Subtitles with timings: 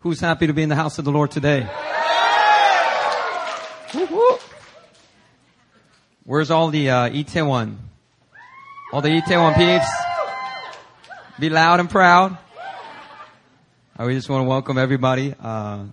[0.00, 1.68] Who's happy to be in the house of the Lord today?
[6.22, 7.74] Where's all the uh, Itaewon?
[8.92, 9.90] All the Itaewon peeps?
[11.40, 12.38] Be loud and proud.
[13.98, 15.34] Uh, we just want to welcome everybody.
[15.42, 15.86] Uh,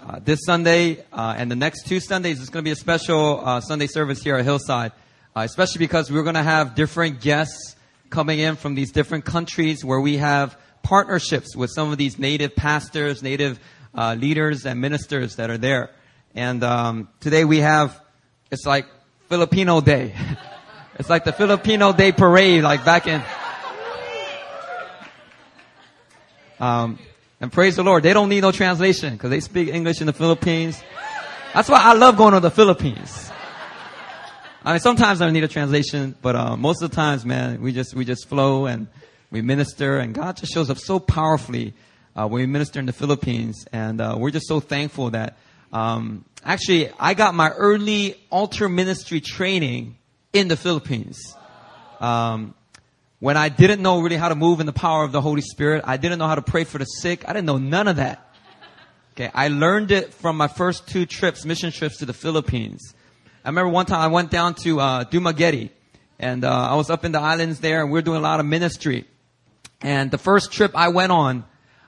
[0.00, 3.46] uh, this Sunday uh, and the next two Sundays, it's going to be a special
[3.46, 4.92] uh, Sunday service here at Hillside,
[5.36, 7.76] uh, especially because we're going to have different guests
[8.08, 12.54] coming in from these different countries where we have partnerships with some of these native
[12.54, 13.58] pastors, native
[13.94, 15.90] uh, leaders, and ministers that are there.
[16.34, 18.00] And um, today we have,
[18.52, 18.86] it's like
[19.28, 20.14] Filipino Day.
[20.98, 23.22] it's like the Filipino Day parade, like back in.
[26.60, 26.98] Um,
[27.40, 30.12] and praise the Lord, they don't need no translation because they speak English in the
[30.12, 30.80] Philippines.
[31.52, 33.30] That's why I love going to the Philippines.
[34.64, 37.72] I mean, sometimes I need a translation, but uh, most of the times, man, we
[37.72, 38.86] just we just flow and
[39.34, 41.74] we minister, and God just shows up so powerfully
[42.14, 45.36] uh, when we minister in the Philippines, and uh, we're just so thankful that.
[45.72, 49.96] Um, actually, I got my early altar ministry training
[50.32, 51.18] in the Philippines.
[51.98, 52.54] Um,
[53.18, 55.82] when I didn't know really how to move in the power of the Holy Spirit,
[55.84, 57.28] I didn't know how to pray for the sick.
[57.28, 58.32] I didn't know none of that.
[59.14, 62.94] Okay, I learned it from my first two trips, mission trips to the Philippines.
[63.44, 65.70] I remember one time I went down to uh, Dumaguete,
[66.20, 68.38] and uh, I was up in the islands there, and we are doing a lot
[68.38, 69.06] of ministry.
[69.84, 71.44] And the first trip I went on,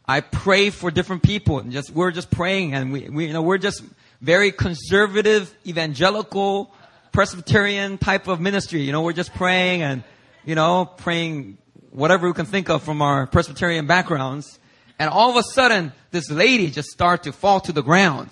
[0.07, 3.41] I prayed for different people, and just we're just praying, and we, we you know
[3.41, 3.83] we're just
[4.21, 6.71] very conservative, evangelical,
[7.13, 8.83] Presbyterian type of ministry.
[8.83, 10.05] You know, we're just praying and
[10.45, 11.57] you know praying
[11.91, 14.61] whatever we can think of from our Presbyterian backgrounds.
[14.99, 18.29] And all of a sudden, this lady just started to fall to the ground,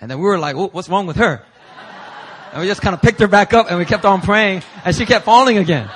[0.00, 1.44] and then we were like, "What's wrong with her?"
[2.52, 4.96] And we just kind of picked her back up and we kept on praying and
[4.96, 5.90] she kept falling again.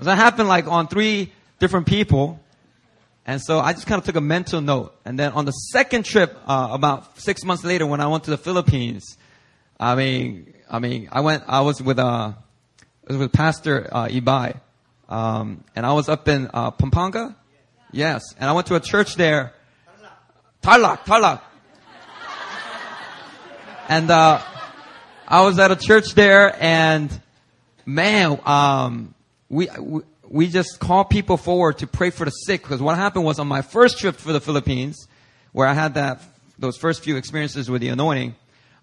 [0.00, 1.32] That happened like on three
[1.62, 2.40] different people.
[3.24, 4.96] And so I just kind of took a mental note.
[5.04, 8.30] And then on the second trip, uh, about six months later, when I went to
[8.30, 9.16] the Philippines,
[9.78, 12.32] I mean, I mean, I went, I was with, uh,
[13.06, 14.60] was with Pastor, uh, Ibai.
[15.08, 17.36] Um, and I was up in, uh, Pampanga.
[17.92, 18.22] Yes.
[18.38, 19.52] And I went to a church there.
[20.62, 21.40] Tarlac, Tarlac.
[23.88, 24.42] And, uh,
[25.28, 27.08] I was at a church there and
[27.86, 29.14] man, um,
[29.48, 30.02] we, we
[30.48, 33.60] just call people forward to pray for the sick because what happened was on my
[33.60, 35.06] first trip for the Philippines,
[35.52, 36.22] where I had that,
[36.58, 38.34] those first few experiences with the anointing,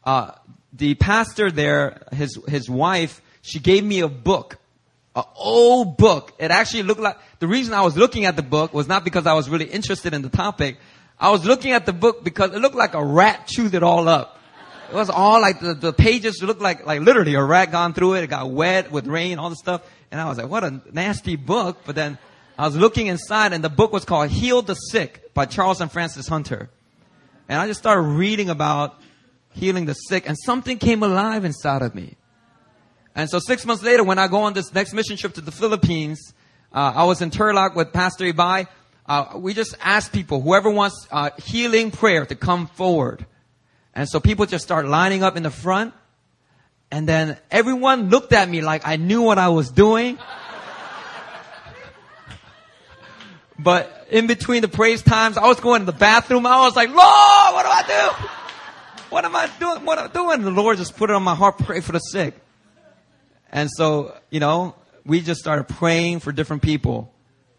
[0.04, 0.34] uh,
[0.74, 4.58] the pastor there, his, his wife, she gave me a book,
[5.16, 6.34] an old book.
[6.38, 9.26] It actually looked like, the reason I was looking at the book was not because
[9.26, 10.78] I was really interested in the topic.
[11.20, 14.08] I was looking at the book because it looked like a rat chewed it all
[14.08, 14.40] up.
[14.90, 18.16] It was all like the, the pages looked like, like literally a rat gone through
[18.16, 18.24] it.
[18.24, 19.82] It got wet with rain, all the stuff.
[20.12, 21.80] And I was like, what a nasty book.
[21.86, 22.18] But then
[22.58, 25.92] I was looking inside and the book was called Heal the Sick by Charles and
[25.92, 26.70] Frances Hunter.
[27.48, 29.00] And I just started reading about
[29.54, 32.16] healing the sick and something came alive inside of me.
[33.16, 35.52] And so six months later, when I go on this next mission trip to the
[35.52, 36.34] Philippines,
[36.72, 38.68] uh, I was in Tarlac with Pastor Ibai.
[39.06, 43.26] Uh, we just asked people, whoever wants uh, healing prayer to come forward.
[43.96, 45.94] And so people just start lining up in the front.
[46.92, 50.18] And then everyone looked at me like I knew what I was doing.
[53.60, 56.46] but in between the praise times, I was going to the bathroom.
[56.46, 58.26] I was like, Lord, what do I do?
[59.10, 59.86] What am I doing?
[59.86, 60.42] What am I doing?
[60.42, 62.34] The Lord just put it on my heart, pray for the sick.
[63.52, 64.76] And so, you know,
[65.06, 67.12] we just started praying for different people.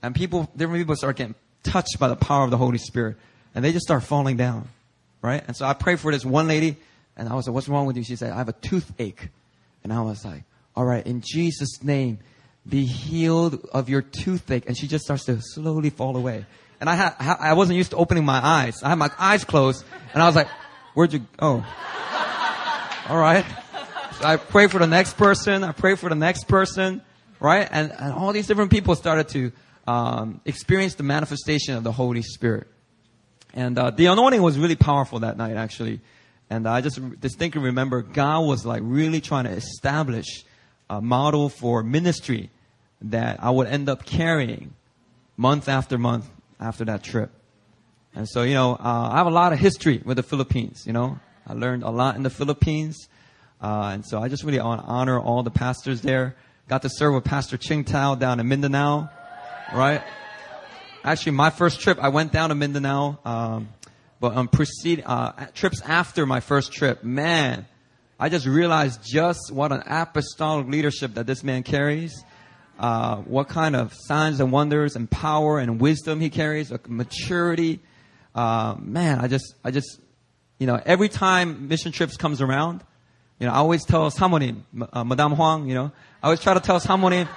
[0.03, 3.17] And people, different people start getting touched by the power of the Holy Spirit.
[3.55, 4.69] And they just start falling down
[5.23, 5.43] right?
[5.47, 6.77] And so I prayed for this one lady,
[7.17, 8.05] and I was like, what's wrong with you?
[8.05, 9.29] She said, I have a toothache.
[9.83, 10.45] And I was like,
[10.75, 12.19] all right, in Jesus' name,
[12.69, 14.67] be healed of your toothache.
[14.67, 16.47] And she just starts to slowly fall away.
[16.81, 18.83] And I had, I wasn't used to opening my eyes.
[18.83, 19.85] I had my eyes closed,
[20.15, 20.49] and I was like,
[20.95, 21.65] where'd you, oh.
[23.09, 23.45] all right.
[24.19, 25.63] So I pray for the next person.
[25.63, 27.03] I pray for the next person,
[27.39, 27.69] right?
[27.71, 29.53] And, and all these different people started to
[29.87, 32.69] um, experience the manifestation of the Holy Spirit.
[33.53, 36.01] And uh, the anointing was really powerful that night, actually.
[36.51, 40.45] And I just distinctly remember God was like really trying to establish
[40.91, 42.51] a model for ministry
[43.03, 44.75] that I would end up carrying
[45.37, 47.31] month after month after that trip.
[48.15, 50.93] And so, you know, uh, I have a lot of history with the Philippines, you
[50.93, 51.21] know.
[51.47, 53.09] I learned a lot in the Philippines.
[53.63, 56.35] Uh, and so I just really want to honor all the pastors there.
[56.69, 59.09] Got to serve with Pastor Ching Tao down in Mindanao,
[59.73, 60.03] right?
[61.05, 63.69] actually my first trip, I went down to Mindanao, um,
[64.21, 67.67] but on preceding uh, trips after my first trip, man,
[68.19, 72.23] I just realized just what an apostolic leadership that this man carries.
[72.79, 77.81] Uh, what kind of signs and wonders and power and wisdom he carries, maturity.
[78.35, 80.01] uh, man, I just, I just,
[80.59, 82.83] you know, every time mission trips comes around,
[83.39, 84.63] you know, I always tell Samonim,
[84.93, 87.29] uh, Madame Huang, you know, I always try to tell Samonim,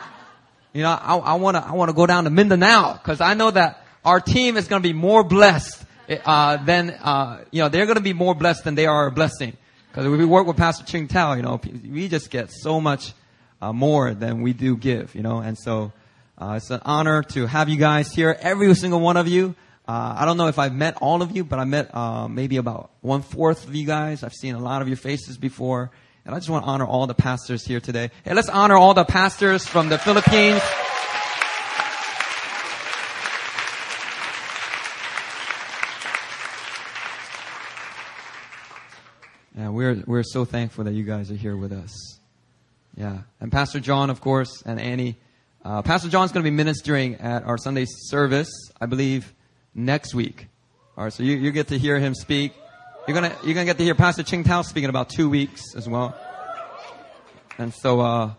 [0.74, 3.86] you know, I, I wanna, I wanna go down to Mindanao, cause I know that
[4.06, 8.14] our team is gonna be more blessed, uh, than, uh, you know, they're gonna be
[8.14, 9.58] more blessed than they are a blessing.
[9.94, 13.14] Cause we work with Pastor Ching Tao, you know, we just get so much,
[13.62, 15.92] uh, more than we do give, you know, and so,
[16.38, 19.56] uh, it's an honor to have you guys here, every single one of you.
[19.88, 22.58] Uh, I don't know if I've met all of you, but I met uh, maybe
[22.58, 24.24] about one fourth of you guys.
[24.24, 25.92] I've seen a lot of your faces before,
[26.26, 28.10] and I just want to honor all the pastors here today.
[28.24, 30.62] Hey, let's honor all the pastors from the Philippines.
[39.64, 42.20] Yeah, we're we're so thankful that you guys are here with us.
[42.98, 45.16] Yeah, and Pastor John, of course, and Annie.
[45.64, 48.50] Uh, Pastor John's going to be ministering at our Sunday service,
[48.82, 49.34] I believe
[49.74, 50.50] next week.
[50.98, 52.52] All right, so you, you get to hear him speak.
[53.08, 55.62] You're gonna you're gonna get to hear Pastor Ching Tao speak in about two weeks
[55.78, 56.14] as well.
[57.58, 58.34] And so, uh,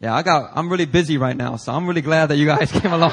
[0.00, 2.72] yeah, I got I'm really busy right now, so I'm really glad that you guys
[2.80, 3.12] came along.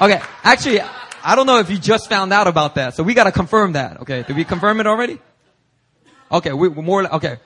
[0.00, 3.24] okay, actually, I don't know if you just found out about that, so we got
[3.24, 4.02] to confirm that.
[4.02, 5.18] Okay, did we confirm it already?
[6.32, 7.38] Okay, we, are more okay.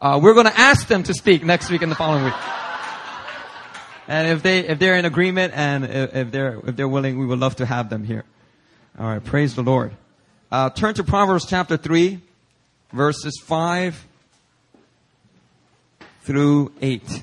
[0.00, 2.34] Uh, we're gonna ask them to speak next week and the following week.
[4.08, 7.38] And if they, if they're in agreement and if they're, if they're willing, we would
[7.38, 8.24] love to have them here.
[8.98, 9.22] All right.
[9.22, 9.92] Praise the Lord.
[10.50, 12.20] Uh, turn to Proverbs chapter 3,
[12.92, 14.06] verses 5
[16.24, 17.22] through 8.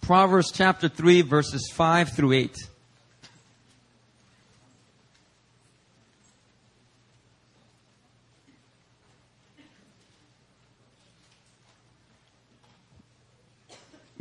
[0.00, 2.56] Proverbs chapter 3, verses 5 through 8.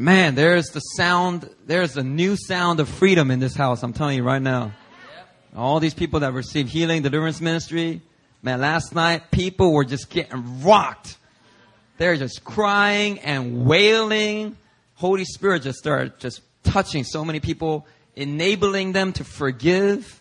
[0.02, 3.84] Man, there's the sound, there's a new sound of freedom in this house.
[3.84, 4.72] I'm telling you right now.
[5.56, 8.02] All these people that received healing, deliverance ministry,
[8.42, 11.20] man, last night people were just getting rocked.
[12.00, 14.58] They're just crying and wailing.
[14.96, 20.20] Holy Spirit just started just touching so many people, enabling them to forgive.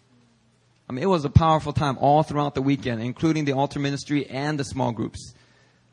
[0.91, 4.27] I mean, it was a powerful time all throughout the weekend, including the altar ministry
[4.27, 5.33] and the small groups.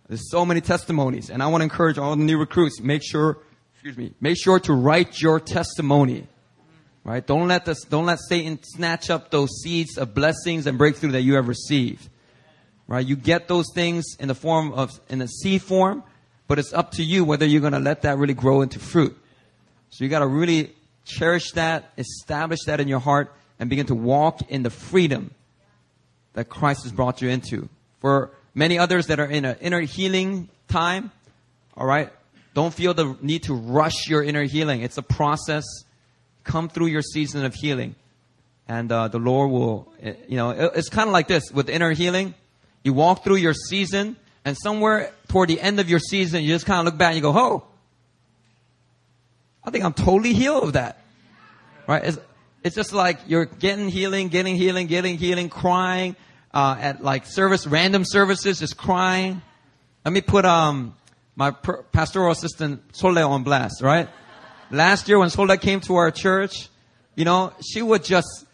[0.09, 3.37] There's so many testimonies, and I want to encourage all the new recruits, make sure
[3.87, 6.27] excuse me, make sure to write your testimony.
[7.05, 7.25] Right?
[7.25, 11.21] Don't let this, don't let Satan snatch up those seeds of blessings and breakthrough that
[11.21, 12.09] you have received.
[12.85, 13.05] Right?
[13.05, 16.03] You get those things in the form of, in a seed form,
[16.49, 19.17] but it's up to you whether you're going to let that really grow into fruit.
[19.89, 20.75] So you got to really
[21.05, 25.31] cherish that, establish that in your heart, and begin to walk in the freedom
[26.33, 27.69] that Christ has brought you into.
[28.01, 31.11] For many others that are in an inner healing time,
[31.77, 32.11] all right,
[32.57, 34.81] don't feel the need to rush your inner healing.
[34.81, 35.63] It's a process.
[36.44, 37.94] Come through your season of healing.
[38.68, 41.92] And uh, the Lord will, eh, you know, it's kind of like this with inner
[41.92, 42.33] healing.
[42.81, 46.65] You walk through your season, and somewhere toward the end of your season, you just
[46.65, 47.63] kind of look back and you go, oh,
[49.63, 51.00] I think I'm totally healed of that.
[51.86, 52.06] Right?
[52.06, 52.18] It's,
[52.63, 56.15] it's just like you're getting healing, getting healing, getting healing, crying
[56.56, 59.44] uh, at like service, random services, just crying.
[60.04, 60.95] Let me put um,
[61.37, 64.09] my pastoral assistant Sole on blast, right?
[64.71, 66.67] Last year when Sole came to our church,
[67.15, 68.45] you know, she would just,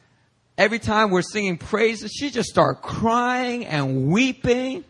[0.58, 4.84] every time we're singing praises, she just start crying and weeping.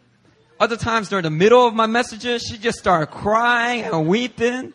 [0.60, 4.74] Other times during the middle of my messages, she just started crying and weeping.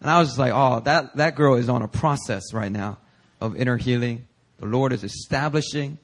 [0.00, 2.98] And I was just like, oh, that, that girl is on a process right now
[3.40, 4.28] of inner healing.
[4.58, 5.98] The Lord is establishing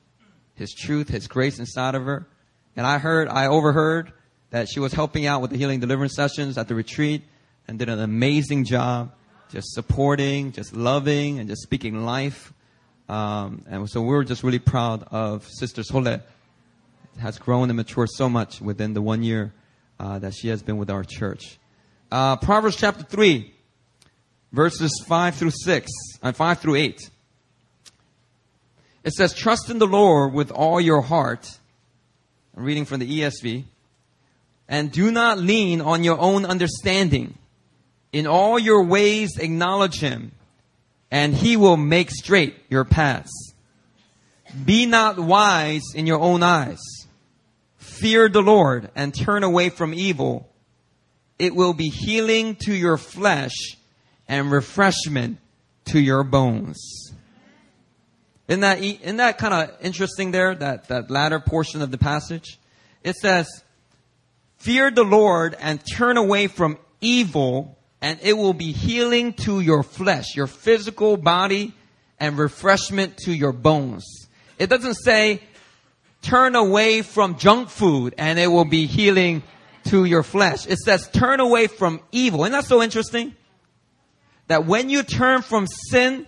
[0.54, 2.26] His truth, His grace inside of her.
[2.74, 4.12] And I heard, I overheard
[4.50, 7.22] that she was helping out with the healing deliverance sessions at the retreat
[7.66, 9.12] and did an amazing job
[9.50, 12.52] just supporting, just loving, and just speaking life.
[13.08, 16.18] Um, and so we are just really proud of Sister Sole.
[17.18, 19.52] Has grown and matured so much within the one year
[19.98, 21.58] uh, that she has been with our church.
[22.12, 23.52] Uh, Proverbs chapter 3,
[24.52, 25.90] verses 5 through 6,
[26.22, 27.10] and uh, 5 through 8.
[29.02, 31.58] It says, Trust in the Lord with all your heart.
[32.56, 33.64] I'm reading from the ESV
[34.68, 37.38] and do not lean on your own understanding.
[38.12, 40.32] In all your ways acknowledge him,
[41.10, 43.54] and he will make straight your paths.
[44.64, 46.80] Be not wise in your own eyes.
[47.76, 50.48] Fear the Lord and turn away from evil.
[51.38, 53.76] It will be healing to your flesh
[54.26, 55.38] and refreshment
[55.87, 57.12] to your bones.
[58.46, 62.58] Isn't that, isn't that kind of interesting there, that, that latter portion of the passage?
[63.04, 63.46] It says,
[64.58, 69.82] fear the Lord and turn away from evil, and it will be healing to your
[69.82, 71.72] flesh, your physical body,
[72.20, 74.04] and refreshment to your bones.
[74.58, 75.40] It doesn't say
[76.22, 79.42] turn away from junk food and it will be healing
[79.84, 80.66] to your flesh.
[80.66, 82.42] It says turn away from evil.
[82.42, 83.34] Isn't that so interesting?
[84.48, 86.26] That when you turn from sin,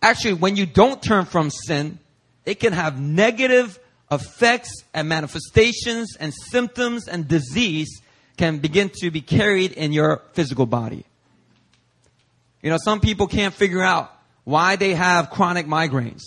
[0.00, 1.98] actually when you don't turn from sin,
[2.44, 3.78] it can have negative
[4.10, 8.00] effects and manifestations and symptoms and disease
[8.36, 11.04] can begin to be carried in your physical body.
[12.62, 14.12] You know, some people can't figure out
[14.44, 16.22] why they have chronic migraines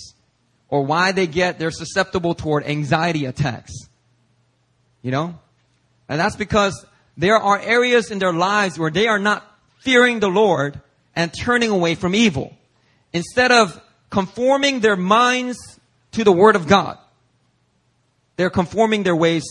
[0.68, 3.74] or why they get, they're susceptible toward anxiety attacks.
[5.02, 5.40] You know?
[6.08, 6.86] And that's because
[7.18, 9.46] there are areas in their lives where they are not
[9.80, 10.80] fearing the Lord
[11.16, 12.56] and turning away from evil.
[13.14, 15.58] Instead of conforming their minds
[16.12, 16.98] to the Word of God,
[18.40, 19.44] they're conforming their ways,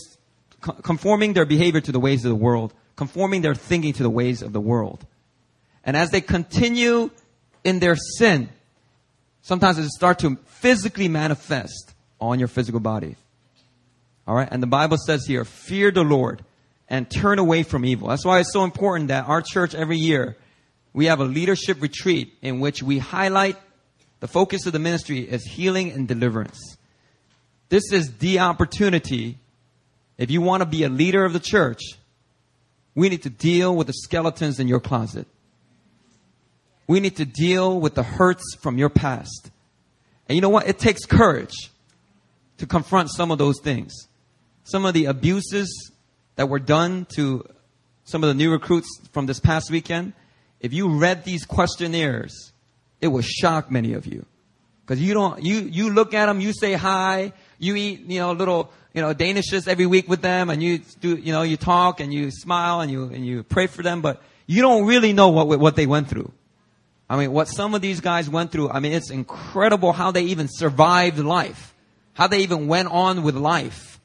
[0.81, 4.41] conforming their behavior to the ways of the world, conforming their thinking to the ways
[4.41, 5.05] of the world.
[5.83, 7.11] And as they continue
[7.63, 8.49] in their sin,
[9.43, 13.15] sometimes it starts to physically manifest on your physical body.
[14.27, 14.49] All right.
[14.51, 16.43] And the Bible says here, fear the Lord
[16.89, 18.07] and turn away from evil.
[18.07, 20.35] That's why it's so important that our church every year,
[20.93, 23.55] we have a leadership retreat in which we highlight
[24.19, 26.78] the focus of the ministry is healing and deliverance.
[27.69, 29.37] This is the opportunity.
[30.17, 31.81] If you want to be a leader of the church,
[32.95, 35.27] we need to deal with the skeletons in your closet.
[36.87, 39.51] We need to deal with the hurts from your past.
[40.27, 40.67] And you know what?
[40.67, 41.53] It takes courage
[42.57, 43.93] to confront some of those things.
[44.63, 45.91] Some of the abuses
[46.35, 47.45] that were done to
[48.05, 50.13] some of the new recruits from this past weekend.
[50.59, 52.51] If you read these questionnaires,
[53.01, 54.25] it will shock many of you.
[54.87, 58.31] Cause you don't, you, you look at them, you say hi, you eat, you know,
[58.31, 61.99] little, you know, danishes every week with them and you do, you know, you talk
[61.99, 65.29] and you smile and you, and you pray for them, but you don't really know
[65.29, 66.31] what, what they went through.
[67.09, 70.23] I mean, what some of these guys went through, I mean, it's incredible how they
[70.23, 71.73] even survived life.
[72.13, 73.99] How they even went on with life.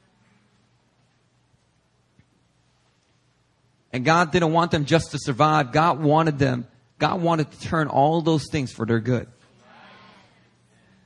[3.91, 5.71] And God didn't want them just to survive.
[5.71, 6.67] God wanted them,
[6.99, 9.27] God wanted to turn all those things for their good.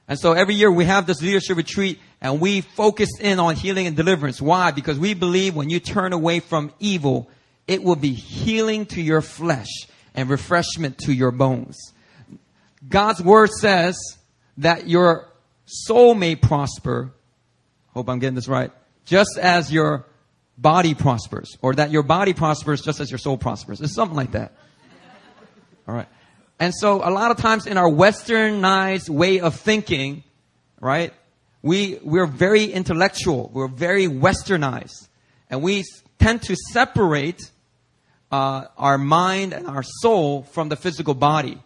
[0.07, 3.87] And so every year we have this leadership retreat and we focus in on healing
[3.87, 4.41] and deliverance.
[4.41, 4.71] Why?
[4.71, 7.29] Because we believe when you turn away from evil,
[7.67, 9.69] it will be healing to your flesh
[10.13, 11.77] and refreshment to your bones.
[12.87, 13.97] God's word says
[14.57, 15.29] that your
[15.65, 17.11] soul may prosper.
[17.93, 18.71] Hope I'm getting this right.
[19.05, 20.05] Just as your
[20.57, 23.79] body prospers, or that your body prospers just as your soul prospers.
[23.79, 24.51] It's something like that.
[25.87, 26.07] All right.
[26.59, 30.23] And so a lot of times in our westernized way of thinking,
[30.81, 31.13] right?
[31.61, 33.49] We, we're very intellectual.
[33.53, 35.07] We're very westernized.
[35.49, 35.83] And we
[36.19, 37.51] tend to separate
[38.31, 41.61] uh, our mind and our soul from the physical body.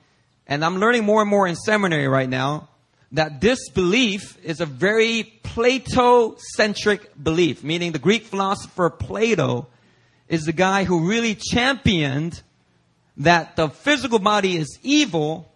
[0.47, 2.69] And I'm learning more and more in seminary right now
[3.11, 9.67] that this belief is a very Plato-centric belief, meaning the Greek philosopher Plato
[10.27, 12.41] is the guy who really championed
[13.17, 15.53] that the physical body is evil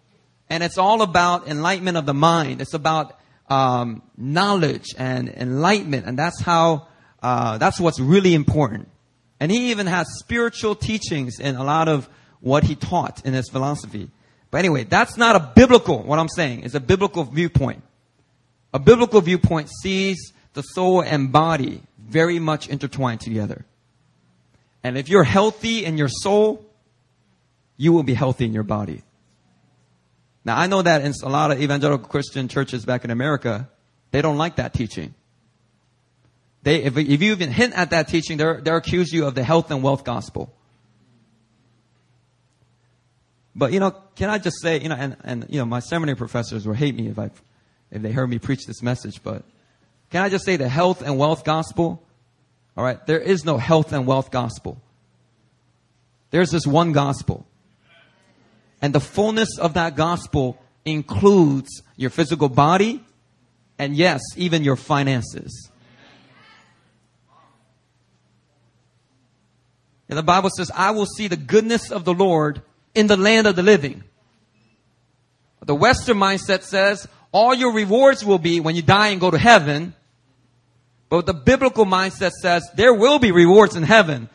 [0.48, 2.60] and it's all about enlightenment of the mind.
[2.60, 3.17] It's about
[3.48, 6.88] um, knowledge and enlightenment, and that's how
[7.22, 8.88] uh, that's what's really important.
[9.40, 12.08] And he even has spiritual teachings in a lot of
[12.40, 14.10] what he taught in his philosophy.
[14.50, 16.62] But anyway, that's not a biblical, what I'm saying.
[16.64, 17.82] It's a biblical viewpoint.
[18.72, 23.64] A biblical viewpoint sees the soul and body very much intertwined together.
[24.82, 26.64] And if you're healthy in your soul,
[27.76, 29.02] you will be healthy in your body.
[30.44, 33.68] Now, I know that in a lot of evangelical Christian churches back in America,
[34.10, 35.14] they don't like that teaching.
[36.62, 39.44] They, if, if you even hint at that teaching, they're, they're accuse you of the
[39.44, 40.52] health and wealth gospel.
[43.54, 46.16] But, you know, can I just say, you know, and, and, you know, my seminary
[46.16, 47.30] professors will hate me if I,
[47.90, 49.42] if they heard me preach this message, but
[50.10, 52.02] can I just say the health and wealth gospel?
[52.76, 53.04] All right.
[53.06, 54.80] There is no health and wealth gospel.
[56.30, 57.46] There's this one gospel.
[58.80, 63.04] And the fullness of that gospel includes your physical body
[63.78, 65.70] and yes, even your finances.
[70.08, 72.62] And the Bible says, I will see the goodness of the Lord
[72.94, 74.04] in the land of the living.
[75.64, 79.36] The Western mindset says, all your rewards will be when you die and go to
[79.36, 79.94] heaven.
[81.10, 84.30] But the biblical mindset says, there will be rewards in heaven.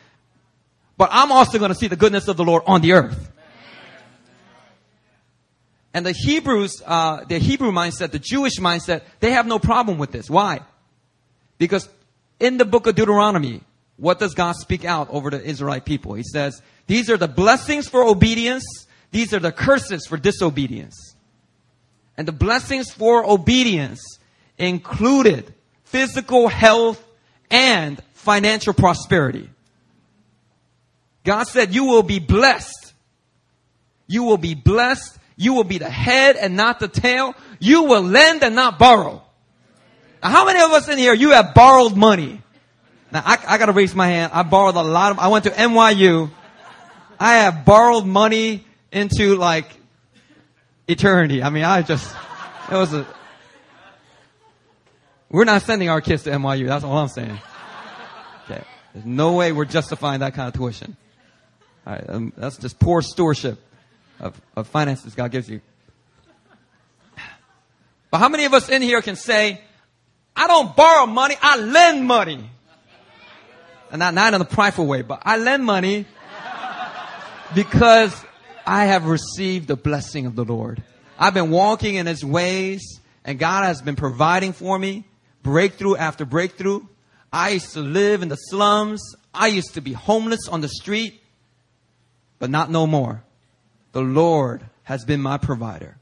[0.96, 3.32] But I'm also going to see the goodness of the Lord on the earth.
[5.94, 10.10] And the Hebrews, uh, the Hebrew mindset, the Jewish mindset, they have no problem with
[10.10, 10.28] this.
[10.28, 10.60] Why?
[11.56, 11.88] Because
[12.40, 13.62] in the book of Deuteronomy,
[13.96, 16.14] what does God speak out over the Israelite people?
[16.14, 18.64] He says, these are the blessings for obedience.
[19.12, 21.14] These are the curses for disobedience.
[22.16, 24.00] And the blessings for obedience
[24.58, 27.02] included physical health
[27.50, 29.48] and financial prosperity.
[31.22, 32.92] God said, you will be blessed.
[34.08, 35.18] You will be blessed.
[35.36, 37.34] You will be the head and not the tail.
[37.58, 39.22] You will lend and not borrow.
[40.22, 42.40] Now, how many of us in here, you have borrowed money?
[43.12, 44.32] Now, I, I gotta raise my hand.
[44.32, 46.30] I borrowed a lot of, I went to NYU.
[47.18, 49.66] I have borrowed money into like
[50.86, 51.42] eternity.
[51.42, 52.14] I mean, I just,
[52.70, 53.06] it was a,
[55.30, 56.68] we're not sending our kids to NYU.
[56.68, 57.38] That's all I'm saying.
[58.44, 58.62] Okay.
[58.92, 60.96] There's no way we're justifying that kind of tuition.
[61.86, 62.04] All right.
[62.08, 63.58] Um, that's just poor stewardship
[64.24, 65.60] of, of finances God gives you.
[68.10, 69.60] But how many of us in here can say,
[70.34, 72.50] I don't borrow money, I lend money?
[73.90, 76.06] And not, not in a prideful way, but I lend money
[77.54, 78.14] because
[78.66, 80.82] I have received the blessing of the Lord.
[81.18, 85.04] I've been walking in His ways and God has been providing for me
[85.42, 86.80] breakthrough after breakthrough.
[87.32, 89.00] I used to live in the slums.
[89.32, 91.20] I used to be homeless on the street,
[92.38, 93.22] but not no more.
[93.94, 95.96] The Lord has been my provider.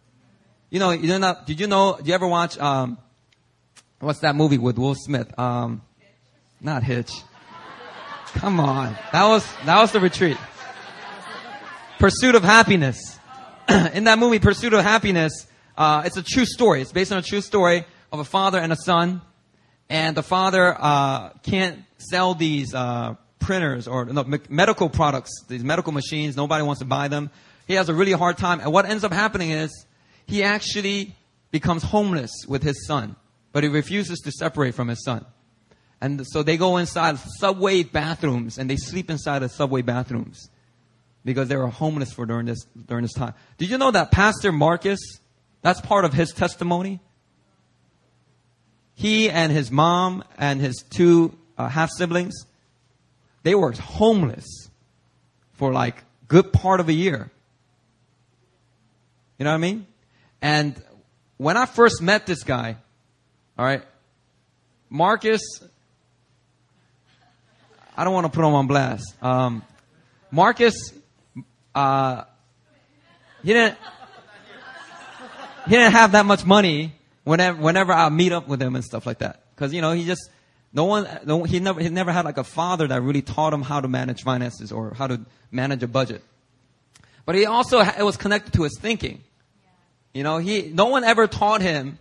[0.71, 2.97] You know, you know, did you know, did you ever watch, um,
[4.01, 5.39] what's that movie with Will Smith?
[5.39, 5.83] Um,
[6.59, 7.13] not Hitch.
[8.29, 8.97] Come on.
[9.13, 10.39] That was, that was the retreat.
[11.99, 13.19] Pursuit of Happiness.
[13.93, 15.47] in that movie, Pursuit of Happiness,
[15.77, 16.81] uh, it's a true story.
[16.81, 19.21] It's based on a true story of a father and a son.
[19.91, 25.93] And the father uh, can't sell these uh, printers or no, medical products, these medical
[25.93, 26.39] machines.
[26.39, 27.31] Nobody wants to buy them.
[27.67, 28.61] He has a really hard time.
[28.61, 29.87] And what ends up happening is
[30.27, 31.15] he actually
[31.51, 33.17] becomes homeless with his son,
[33.53, 35.25] but he refuses to separate from his son.
[36.01, 40.51] And so they go inside subway bathrooms and they sleep inside the subway bathrooms
[41.25, 43.35] because they were homeless for during this during this time.
[43.59, 44.99] Did you know that Pastor Marcus?
[45.61, 46.99] That's part of his testimony.
[48.95, 52.35] He and his mom and his two uh, half siblings,
[53.45, 54.71] they were homeless
[55.53, 57.31] for like good part of a year.
[59.43, 59.87] You know what I mean?
[60.41, 60.83] And
[61.37, 62.77] when I first met this guy,
[63.59, 63.83] all right,
[64.89, 65.43] Marcus,
[67.97, 69.17] I don't want to put him on blast.
[69.21, 69.65] Um,
[70.31, 70.93] Marcus
[71.75, 72.23] uh,
[73.43, 73.79] he didn't,
[75.65, 76.93] he didn't have that much money
[77.25, 79.43] whenever, whenever I meet up with him and stuff like that.
[79.57, 80.31] Cause, you know, he just,
[80.73, 83.63] no one, no, he never, he never had like a father that really taught him
[83.63, 86.23] how to manage finances or how to manage a budget.
[87.27, 89.25] But he also, it was connected to his thinking.
[90.13, 91.99] You know, he, no one ever taught him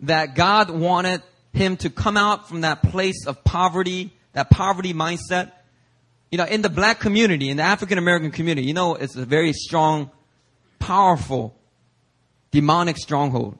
[0.00, 1.22] that God wanted
[1.52, 5.52] him to come out from that place of poverty, that poverty mindset,
[6.30, 9.24] you know, in the black community, in the African American community, you know, it's a
[9.24, 10.10] very strong,
[10.80, 11.54] powerful,
[12.50, 13.56] demonic stronghold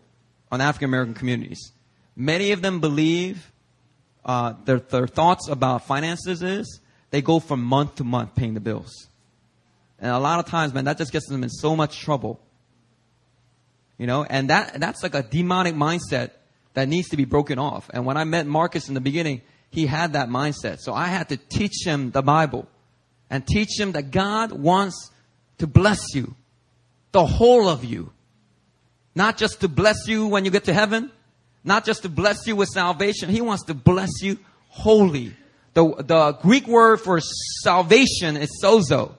[0.50, 1.72] on African American communities.
[2.16, 3.52] Many of them believe
[4.24, 8.60] uh, their, their thoughts about finances is they go from month to month paying the
[8.60, 9.08] bills.
[10.00, 12.40] And a lot of times, man, that just gets them in so much trouble.
[13.98, 16.30] You know, and that, that's like a demonic mindset
[16.74, 17.88] that needs to be broken off.
[17.92, 20.80] And when I met Marcus in the beginning, he had that mindset.
[20.80, 22.68] So I had to teach him the Bible
[23.30, 25.10] and teach him that God wants
[25.58, 26.34] to bless you,
[27.12, 28.12] the whole of you.
[29.14, 31.10] Not just to bless you when you get to heaven,
[31.62, 33.28] not just to bless you with salvation.
[33.28, 35.34] He wants to bless you wholly.
[35.74, 37.20] The, the Greek word for
[37.62, 39.14] salvation is sozo,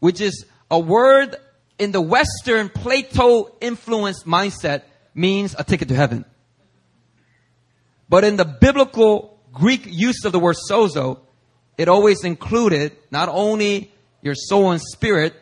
[0.00, 1.36] which is a word
[1.82, 4.82] in the Western Plato influenced mindset
[5.14, 6.24] means a ticket to heaven.
[8.08, 11.18] But in the biblical Greek use of the word sozo,
[11.76, 13.90] it always included not only
[14.20, 15.34] your soul and spirit,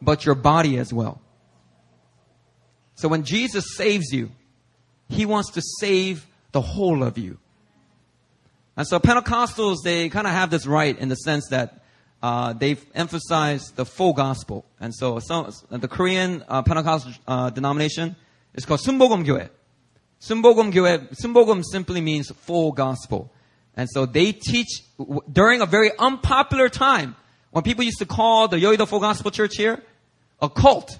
[0.00, 1.20] but your body as well.
[2.94, 4.30] So when Jesus saves you,
[5.10, 7.36] He wants to save the whole of you.
[8.78, 11.79] And so Pentecostals, they kind of have this right in the sense that
[12.22, 14.64] uh, they've emphasized the full gospel.
[14.78, 18.16] And so some, the Korean uh, Pentecostal uh, denomination
[18.54, 19.48] is called Sunbogum Gyoe.
[20.20, 23.32] Sunbogum Gyoe, Sunbogum simply means full gospel.
[23.76, 24.82] And so they teach
[25.32, 27.16] during a very unpopular time
[27.50, 29.82] when people used to call the Yoido Full Gospel Church here
[30.42, 30.98] a cult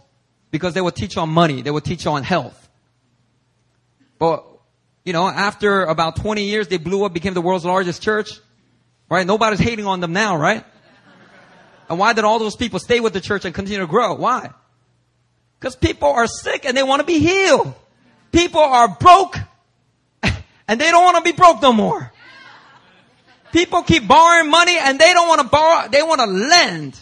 [0.51, 2.69] because they would teach on money, they would teach on health.
[4.19, 4.45] But,
[5.05, 8.33] you know, after about 20 years, they blew up, became the world's largest church.
[9.09, 9.27] Right?
[9.27, 10.65] Nobody's hating on them now, right?
[11.91, 14.15] And why did all those people stay with the church and continue to grow?
[14.15, 14.51] Why?
[15.59, 17.75] Because people are sick and they want to be healed.
[18.31, 19.37] People are broke
[20.23, 22.13] and they don't want to be broke no more.
[23.53, 26.99] People keep borrowing money and they don't want to borrow, they want to lend.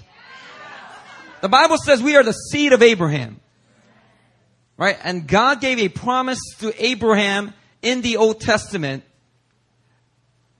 [1.42, 3.40] The Bible says we are the seed of Abraham.
[4.78, 4.96] Right?
[5.04, 9.04] And God gave a promise to Abraham in the Old Testament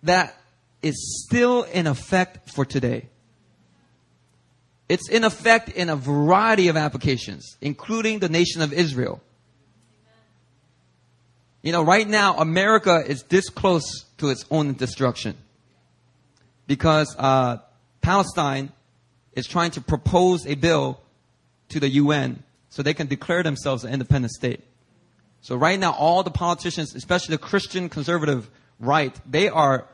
[0.03, 0.39] that
[0.83, 3.09] is still in effect for today.
[4.89, 9.21] It's in effect in a variety of applications, including the nation of Israel.
[11.63, 15.37] You know, right now, America is this close to its own destruction
[16.67, 17.59] because uh,
[18.01, 18.73] Palestine
[19.33, 21.01] is trying to propose a bill
[21.69, 24.63] to the UN so they can declare themselves an independent state.
[25.41, 29.87] So right now, all the politicians, especially the Christian conservative right, they are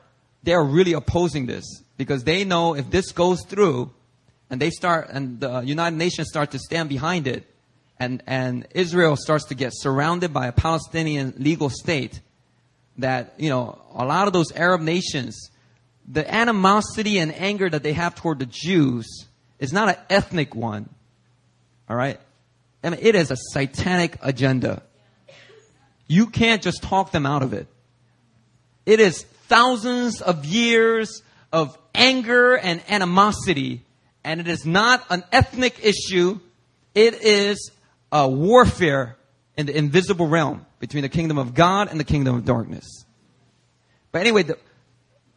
[0.43, 1.65] they are really opposing this
[1.97, 3.91] because they know if this goes through,
[4.55, 7.45] and they start and the United Nations start to stand behind it,
[7.99, 12.21] and and Israel starts to get surrounded by a Palestinian legal state,
[12.99, 15.51] that you know a lot of those Arab nations,
[16.07, 19.27] the animosity and anger that they have toward the Jews
[19.59, 20.89] is not an ethnic one.
[21.91, 22.21] All right,
[22.85, 24.85] I mean it is a satanic agenda.
[26.07, 27.67] You can't just talk them out of it.
[28.87, 33.83] It is thousands of years of anger and animosity,
[34.25, 36.41] and it is not an ethnic issue.
[36.95, 37.71] It is
[38.11, 39.17] a warfare
[39.57, 43.05] in the invisible realm between the kingdom of God and the kingdom of darkness.
[44.11, 44.59] But anyway, the,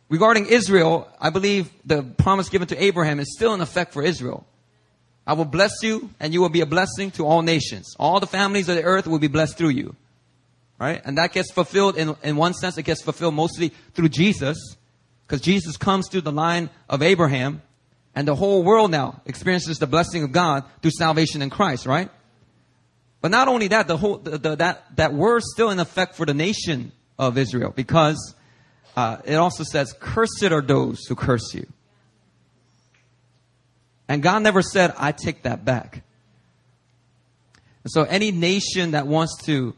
[0.09, 4.45] regarding Israel, I believe the promise given to Abraham is still in effect for Israel.
[5.25, 7.95] I will bless you and you will be a blessing to all nations.
[7.99, 9.95] All the families of the earth will be blessed through you.
[10.79, 11.01] Right?
[11.03, 14.77] And that gets fulfilled in, in one sense, it gets fulfilled mostly through Jesus,
[15.25, 17.61] because Jesus comes through the line of Abraham,
[18.17, 22.09] and the whole world now experiences the blessing of God through salvation in Christ, right?
[23.21, 26.25] But not only that, the whole, the, the, that, that word still in effect for
[26.25, 28.33] the nation of Israel, because
[28.95, 31.67] uh, it also says, cursed are those who curse you.
[34.07, 36.01] And God never said, I take that back.
[37.83, 39.75] And so any nation that wants to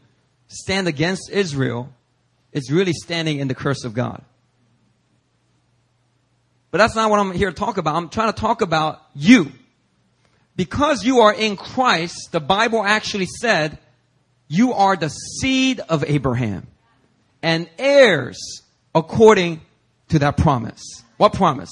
[0.48, 1.92] stand against Israel
[2.52, 4.24] is really standing in the curse of God.
[6.70, 7.96] But that's not what I'm here to talk about.
[7.96, 9.52] I'm trying to talk about you.
[10.56, 13.78] Because you are in Christ, the Bible actually said,
[14.48, 16.66] you are the seed of Abraham
[17.42, 18.62] and heirs
[18.94, 19.60] according
[20.08, 20.82] to that promise.
[21.16, 21.70] What promise?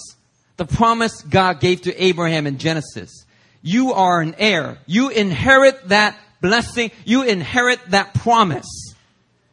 [0.57, 3.25] The promise God gave to Abraham in Genesis.
[3.63, 4.79] You are an heir.
[4.87, 6.91] You inherit that blessing.
[7.05, 8.95] You inherit that promise.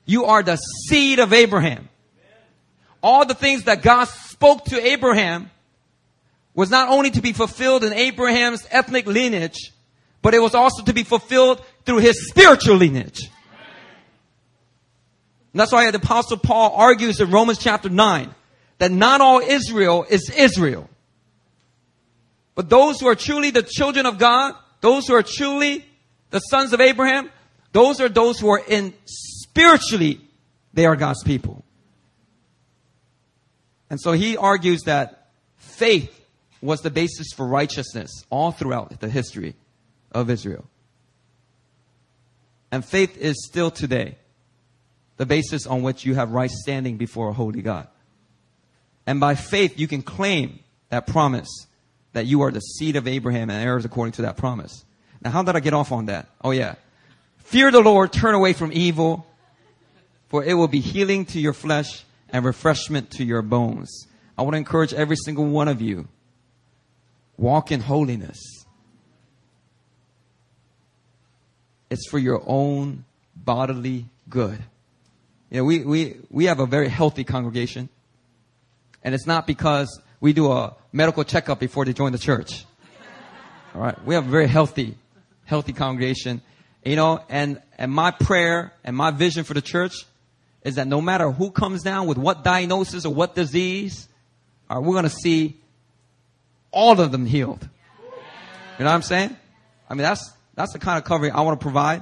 [0.05, 1.89] You are the seed of Abraham.
[3.01, 5.49] All the things that God spoke to Abraham
[6.53, 9.71] was not only to be fulfilled in Abraham's ethnic lineage,
[10.21, 13.29] but it was also to be fulfilled through his spiritual lineage.
[15.53, 18.35] And that's why the apostle Paul argues in Romans chapter 9
[18.79, 20.89] that not all Israel is Israel.
[22.55, 25.85] But those who are truly the children of God, those who are truly
[26.31, 27.31] the sons of Abraham,
[27.71, 30.19] those are those who are in spiritually,
[30.73, 31.64] they are God's people.
[33.89, 36.25] And so he argues that faith
[36.61, 39.55] was the basis for righteousness all throughout the history
[40.11, 40.65] of Israel.
[42.71, 44.17] And faith is still today
[45.17, 47.87] the basis on which you have right standing before a holy God.
[49.05, 51.67] And by faith, you can claim that promise
[52.13, 54.83] that you are the seed of Abraham and heirs according to that promise.
[55.21, 56.27] Now, how did I get off on that?
[56.43, 56.75] Oh, yeah.
[57.37, 59.25] Fear the Lord, turn away from evil,
[60.29, 64.07] for it will be healing to your flesh and refreshment to your bones.
[64.37, 66.07] I want to encourage every single one of you
[67.37, 68.39] walk in holiness.
[71.89, 74.59] It's for your own bodily good.
[75.49, 77.89] You know, we, we, we have a very healthy congregation.
[79.03, 82.65] And it's not because we do a medical checkup before they join the church.
[83.73, 84.05] All right.
[84.05, 84.97] We have a very healthy
[85.45, 86.41] healthy congregation.
[86.83, 90.05] You know, and, and my prayer and my vision for the church
[90.65, 94.09] is that no matter who comes down with what diagnosis or what disease,
[94.67, 95.55] uh, we're going to see
[96.71, 97.69] all of them healed.
[98.79, 99.37] You know what I'm saying?
[99.87, 102.01] I mean, that's, that's the kind of covering I want to provide.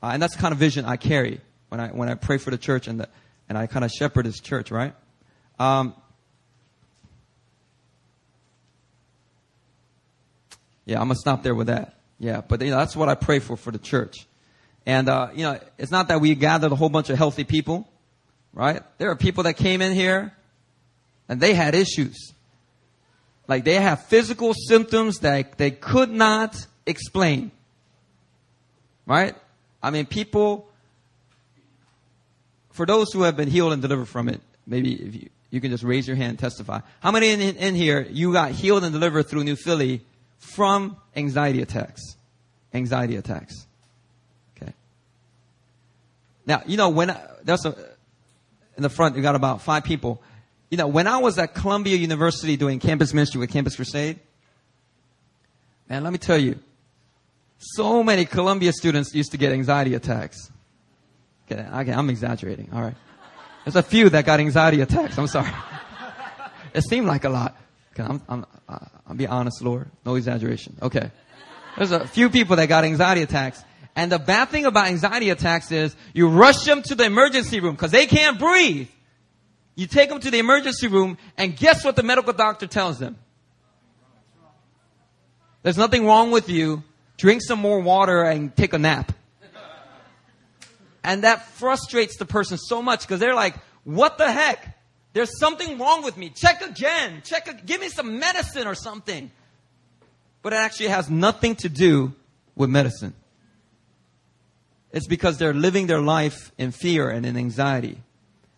[0.00, 2.52] Uh, and that's the kind of vision I carry when I, when I pray for
[2.52, 3.08] the church and the,
[3.48, 4.94] and I kind of shepherd this church, right?
[5.58, 5.94] Um,
[10.86, 11.98] yeah, I'm going to stop there with that.
[12.20, 14.26] Yeah, but you know, that's what I pray for for the church.
[14.84, 17.88] And, uh, you know, it's not that we gathered a whole bunch of healthy people,
[18.52, 18.82] right?
[18.98, 20.32] There are people that came in here
[21.28, 22.32] and they had issues.
[23.46, 27.50] Like they have physical symptoms that they could not explain.
[29.06, 29.34] Right?
[29.82, 30.68] I mean, people,
[32.70, 35.70] for those who have been healed and delivered from it, maybe if you, You can
[35.70, 36.80] just raise your hand and testify.
[37.00, 40.00] How many in, in here, you got healed and delivered through New Philly
[40.38, 42.00] from anxiety attacks?
[42.72, 43.66] Anxiety attacks.
[46.42, 46.52] Okay.
[46.52, 47.74] Now, you know, when, I, there's a,
[48.76, 50.22] in the front, you got about five people.
[50.70, 54.18] You know, when I was at Columbia University doing campus ministry with Campus Crusade,
[55.88, 56.58] man, let me tell you,
[57.58, 60.50] so many Columbia students used to get anxiety attacks.
[61.50, 62.70] Okay, I'm exaggerating.
[62.72, 62.94] All right.
[63.64, 65.18] There's a few that got anxiety attacks.
[65.18, 65.50] I'm sorry.
[66.74, 67.56] it seemed like a lot.
[67.92, 69.90] Okay, I'm, I'm, uh, I'll be honest, Lord.
[70.04, 70.76] No exaggeration.
[70.82, 71.10] Okay.
[71.76, 73.62] There's a few people that got anxiety attacks.
[73.94, 77.74] And the bad thing about anxiety attacks is you rush them to the emergency room
[77.74, 78.88] because they can't breathe.
[79.74, 83.18] You take them to the emergency room and guess what the medical doctor tells them?
[85.62, 86.82] There's nothing wrong with you.
[87.16, 89.12] Drink some more water and take a nap.
[91.04, 94.78] And that frustrates the person so much because they're like, what the heck?
[95.12, 96.30] There's something wrong with me.
[96.30, 97.22] Check again.
[97.24, 97.48] Check.
[97.48, 99.30] A- give me some medicine or something.
[100.42, 102.12] But it actually has nothing to do
[102.54, 103.14] with medicine.
[104.92, 108.02] It's because they're living their life in fear and in anxiety.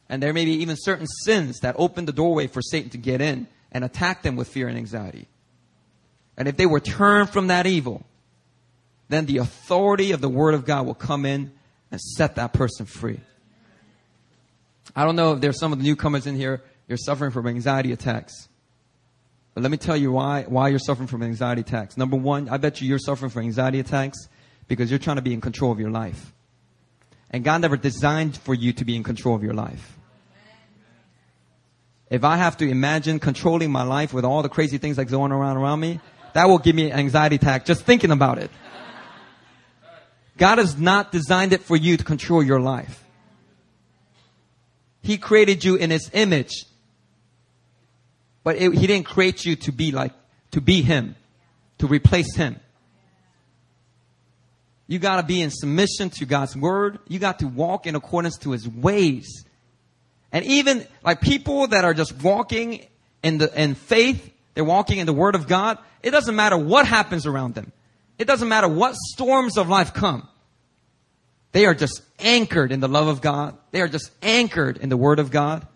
[0.08, 3.20] And there may be even certain sins that open the doorway for Satan to get
[3.20, 5.28] in and attack them with fear and anxiety.
[6.36, 8.04] And if they were turned from that evil,
[9.08, 11.52] then the authority of the Word of God will come in
[11.90, 13.20] and set that person free.
[14.96, 17.92] I don't know if there's some of the newcomers in here, you're suffering from anxiety
[17.92, 18.48] attacks.
[19.54, 21.96] But let me tell you why, why you're suffering from anxiety attacks.
[21.96, 24.28] Number one, I bet you you're suffering from anxiety attacks
[24.68, 26.32] because you're trying to be in control of your life.
[27.30, 29.98] And God never designed for you to be in control of your life.
[32.10, 35.32] If I have to imagine controlling my life with all the crazy things that's going
[35.32, 36.00] around around me,
[36.34, 38.50] that will give me an anxiety attack just thinking about it.
[40.36, 43.04] God has not designed it for you to control your life.
[45.02, 46.66] He created you in His image.
[48.42, 50.12] But it, He didn't create you to be like,
[50.52, 51.14] to be Him,
[51.78, 52.58] to replace Him.
[54.86, 56.98] You gotta be in submission to God's Word.
[57.08, 59.44] You got to walk in accordance to His ways.
[60.30, 62.86] And even like people that are just walking
[63.22, 65.78] in the, in faith, they're walking in the Word of God.
[66.02, 67.72] It doesn't matter what happens around them.
[68.18, 70.28] It doesn't matter what storms of life come.
[71.52, 73.56] They are just anchored in the love of God.
[73.70, 75.66] They are just anchored in the Word of God.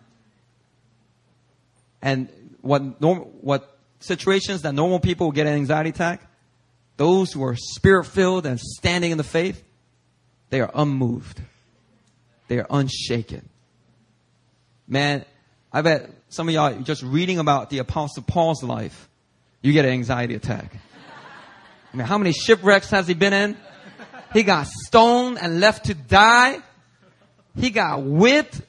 [2.01, 2.29] And
[2.61, 6.28] what norm, what situations that normal people get an anxiety attack,
[6.99, 9.63] those who are spirit filled and standing in the faith,
[10.49, 11.41] they are unmoved.
[12.49, 13.47] They are unshaken.
[14.85, 15.23] Man,
[15.71, 19.07] I bet some of y'all just reading about the apostle Paul's life,
[19.61, 20.75] you get an anxiety attack.
[21.93, 23.57] I mean, how many shipwrecks has he been in?
[24.33, 26.57] He got stoned and left to die.
[27.55, 28.59] He got whipped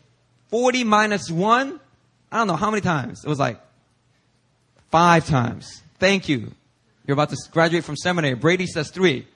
[0.51, 1.81] 40 minus one.
[2.31, 3.25] I don't know how many times.
[3.25, 3.61] It was like
[4.93, 5.83] five times.
[5.99, 6.53] Thank you.
[7.11, 8.35] You're about to graduate from seminary.
[8.35, 9.27] Brady says three.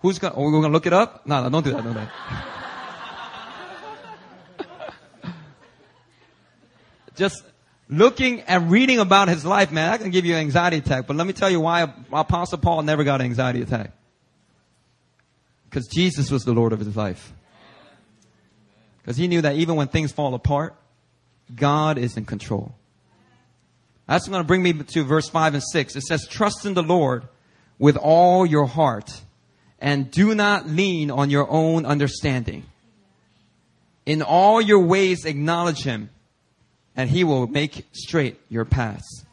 [0.00, 1.24] Who's going to, oh, are we going to look it up?
[1.24, 1.84] No, no, don't do that.
[1.84, 2.00] Don't do
[4.58, 4.74] that.
[7.14, 7.44] Just
[7.88, 11.06] looking and reading about his life, man, that can give you an anxiety attack.
[11.06, 13.92] But let me tell you why Apostle Paul never got an anxiety attack.
[15.70, 17.32] Because Jesus was the Lord of his life.
[19.00, 20.74] Because he knew that even when things fall apart,
[21.54, 22.74] God is in control.
[24.06, 25.96] That's going to bring me to verse 5 and 6.
[25.96, 27.28] It says, Trust in the Lord
[27.78, 29.22] with all your heart
[29.78, 32.64] and do not lean on your own understanding.
[34.06, 36.10] In all your ways acknowledge him
[36.96, 39.24] and he will make straight your paths.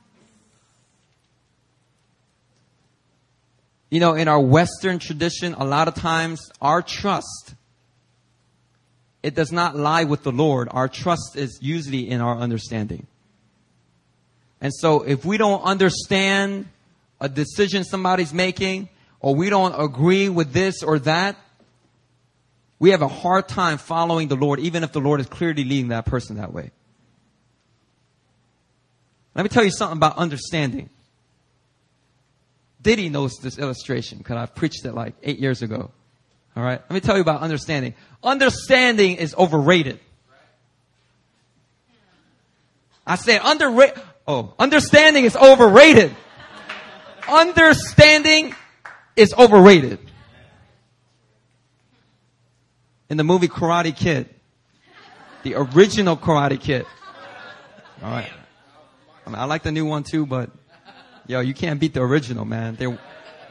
[3.89, 7.55] You know, in our Western tradition, a lot of times our trust,
[9.23, 10.67] it does not lie with the Lord.
[10.71, 13.08] Our trust is usually in our understanding.
[14.62, 16.67] And so if we don't understand
[17.22, 21.36] a decision somebody's making, or we don't agree with this or that,
[22.80, 25.89] we have a hard time following the Lord, even if the Lord is clearly leading
[25.89, 26.72] that person that way.
[29.36, 30.89] Let me tell you something about understanding.
[32.82, 35.91] Diddy knows this illustration because I've preached it like eight years ago.
[36.56, 36.82] All right.
[36.82, 37.93] Let me tell you about understanding.
[38.24, 40.00] Understanding is overrated.
[43.06, 44.02] I said underrated.
[44.30, 46.15] Oh, understanding is overrated.
[47.28, 48.56] understanding
[49.15, 49.98] is overrated.
[53.10, 54.30] In the movie Karate Kid,
[55.42, 56.86] the original Karate Kid.
[58.04, 58.32] All right.
[59.26, 60.52] I, mean, I like the new one too, but
[61.26, 62.76] yo, you can't beat the original, man.
[62.76, 62.86] They,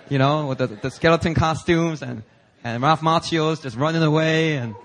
[0.08, 2.22] you know, with the, the skeleton costumes and,
[2.62, 4.76] and Ralph Macchio's just running away and,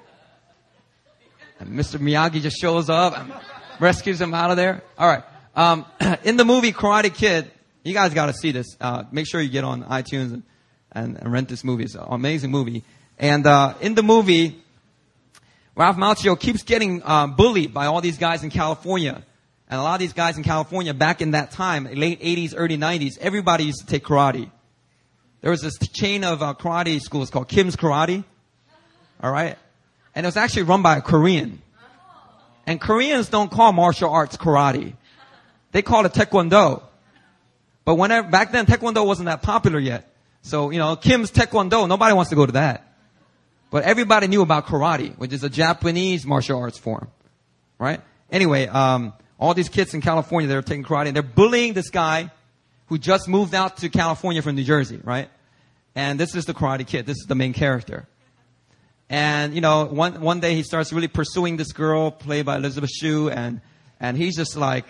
[1.60, 2.00] and Mr.
[2.00, 3.16] Miyagi just shows up.
[3.16, 3.32] And,
[3.80, 4.82] rescues him out of there.
[4.98, 5.24] All right.
[5.56, 5.86] Um,
[6.24, 7.52] in the movie Karate Kid,
[7.84, 8.76] you guys got to see this.
[8.80, 10.44] Uh, make sure you get on iTunes and,
[10.92, 11.84] and, and rent this movie.
[11.84, 12.84] It's an amazing movie.
[13.20, 14.62] And uh, in the movie,
[15.76, 19.24] Ralph Macchio keeps getting uh, bullied by all these guys in California.
[19.70, 22.78] And a lot of these guys in California back in that time, late 80s, early
[22.78, 24.50] 90s, everybody used to take karate.
[25.42, 28.24] There was this chain of uh, karate schools called Kim's Karate.
[29.22, 29.58] All right?
[30.16, 31.62] And it was actually run by a Korean.
[32.66, 34.94] And Koreans don't call martial arts karate.
[35.74, 36.84] They call it taekwondo.
[37.84, 40.10] But whenever, back then taekwondo wasn't that popular yet.
[40.44, 42.88] So, you know, Kim's taekwondo, nobody wants to go to that.
[43.72, 47.10] But everybody knew about karate, which is a Japanese martial arts form.
[47.80, 48.00] Right?
[48.32, 52.32] Anyway, um, all these kids in California, they're taking karate and they're bullying this guy
[52.88, 55.30] who just moved out to California from New Jersey, right?
[55.96, 57.06] And this is the karate kid.
[57.08, 58.08] This is the main character.
[59.10, 62.92] And, you know, one, one day he starts really pursuing this girl played by Elizabeth
[62.92, 63.62] Shue and,
[64.00, 64.86] and he's just like,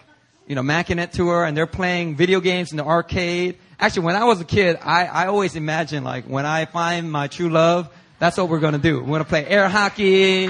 [0.48, 3.58] you know, macking it to her and they're playing video games in the arcade.
[3.80, 7.28] Actually, when I was a kid, I, I always imagined like when I find my
[7.28, 9.00] true love, that's what we're gonna do.
[9.00, 10.50] We're gonna play air hockey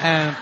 [0.00, 0.36] and,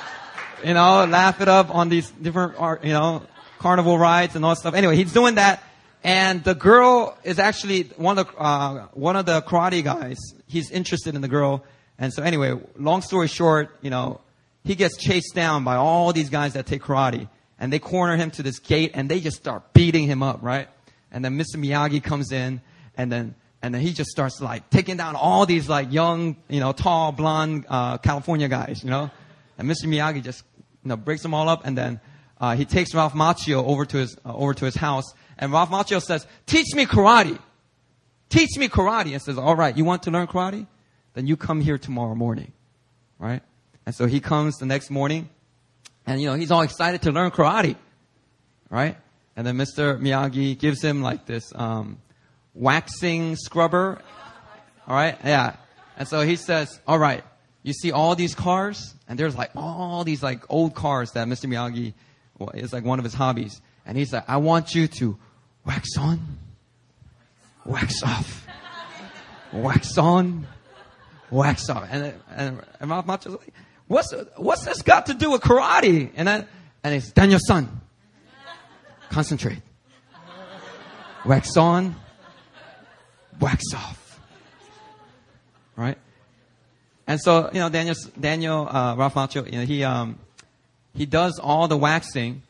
[0.64, 3.22] you know, laugh it up on these different, you know,
[3.58, 4.74] carnival rides and all that stuff.
[4.74, 5.62] Anyway, he's doing that.
[6.04, 10.18] And the girl is actually one of the, uh, one of the karate guys.
[10.48, 11.64] He's interested in the girl.
[11.98, 14.20] And so anyway, long story short, you know,
[14.64, 17.28] he gets chased down by all these guys that take karate
[17.62, 20.68] and they corner him to this gate and they just start beating him up, right?
[21.12, 21.59] And then Mr.
[21.59, 22.61] Miyagi comes in
[22.96, 26.59] and then, and then he just starts like taking down all these like young, you
[26.59, 29.12] know, tall, blonde, uh, California guys, you know?
[29.59, 29.85] And Mr.
[29.85, 32.01] Miyagi just, you know, breaks them all up and then,
[32.40, 35.70] uh, he takes Ralph Macchio over to his, uh, over to his house and Ralph
[35.70, 37.38] Macchio says, teach me karate.
[38.29, 39.12] Teach me karate.
[39.12, 40.66] And says, all right, you want to learn karate?
[41.14, 42.53] Then you come here tomorrow morning.
[43.20, 43.42] Right?
[43.87, 45.29] And so he comes the next morning
[46.06, 47.76] and, you know, he's all excited to learn karate.
[48.70, 48.96] Right?
[49.36, 50.00] And then Mr.
[50.00, 51.98] Miyagi gives him like this, um,
[52.54, 54.00] waxing scrubber.
[54.86, 55.16] All right?
[55.24, 55.56] Yeah.
[55.96, 57.22] And so he says, all right,
[57.62, 58.94] you see all these cars?
[59.08, 61.46] And there's like all these like old cars that Mr.
[61.46, 61.94] Miyagi
[62.54, 63.60] is like one of his hobbies.
[63.86, 65.18] And he's like, I want you to
[65.64, 66.38] wax on,
[67.64, 68.46] wax off,
[69.52, 70.46] wax on,
[71.30, 71.88] wax off.
[71.90, 73.54] And, and, and Ralph Macchio's like,
[73.92, 76.11] what's, what's this got to do with karate?
[76.16, 76.46] And then,
[76.83, 77.81] and it's Son.
[79.11, 79.61] Concentrate.
[81.24, 81.94] Wax on,
[83.38, 84.20] wax off.
[85.76, 85.98] Right?
[87.07, 90.18] And so, you know, Daniel, Daniel, uh, Ralph Macchio, you know, he, um,
[90.94, 92.42] he does all the waxing.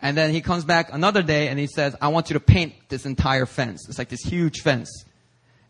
[0.00, 2.74] And then he comes back another day and he says, I want you to paint
[2.88, 3.88] this entire fence.
[3.88, 5.04] It's like this huge fence.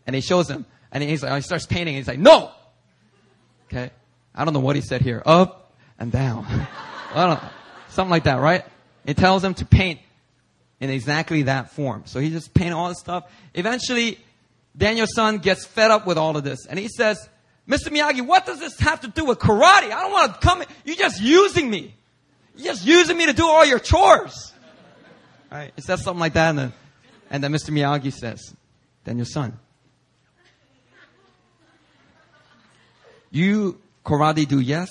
[0.07, 0.67] And he shows him.
[0.93, 1.95] And he's like, he starts painting.
[1.95, 2.51] And he's like, no!
[3.67, 3.91] Okay.
[4.37, 5.23] I don't know what he said here.
[5.25, 6.47] Up and down.
[7.89, 8.65] Something like that, right?
[9.07, 10.01] It tells him to paint
[10.81, 12.03] in exactly that form.
[12.07, 13.31] So he just painted all this stuff.
[13.55, 14.19] Eventually,
[14.77, 16.67] Daniel's son gets fed up with all of this.
[16.67, 17.29] And he says,
[17.67, 17.89] Mr.
[17.89, 19.91] Miyagi, what does this have to do with karate?
[19.91, 20.69] I don't want to come in.
[20.85, 21.95] You're just using me.
[22.55, 24.53] You're just using me to do all your chores.
[25.51, 25.73] Right?
[25.77, 26.51] It says something like that.
[26.51, 26.73] And then,
[27.31, 27.71] and then Mr.
[27.71, 28.55] Miyagi says,
[29.05, 29.59] Daniel's son,
[33.31, 34.89] you karate do yes,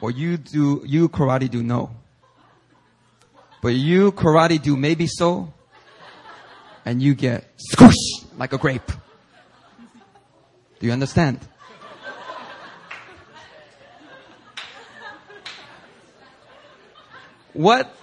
[0.00, 1.90] or you do, you karate do no.
[3.60, 5.52] But you karate do maybe so,
[6.84, 7.96] and you get squish
[8.38, 8.86] like a grape.
[10.78, 11.40] Do you understand?
[17.52, 17.94] what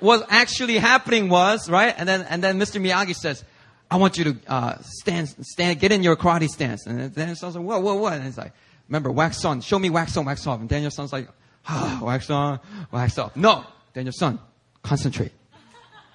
[0.00, 1.94] was actually happening was, right?
[1.96, 2.80] And then, and then Mr.
[2.80, 3.44] Miyagi says,
[3.90, 6.86] I want you to, uh, stand, stand, get in your karate stance.
[6.86, 8.14] And then Daniel-san's like, whoa, whoa, what?
[8.14, 8.52] And it's like,
[8.88, 10.60] remember, wax on, show me wax on, wax off.
[10.60, 11.28] And Daniel-san's like,
[11.68, 13.36] ah, wax on, wax off.
[13.36, 13.64] No!
[13.92, 14.38] Daniel-san,
[14.82, 15.32] concentrate.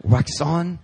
[0.04, 0.80] Wax on,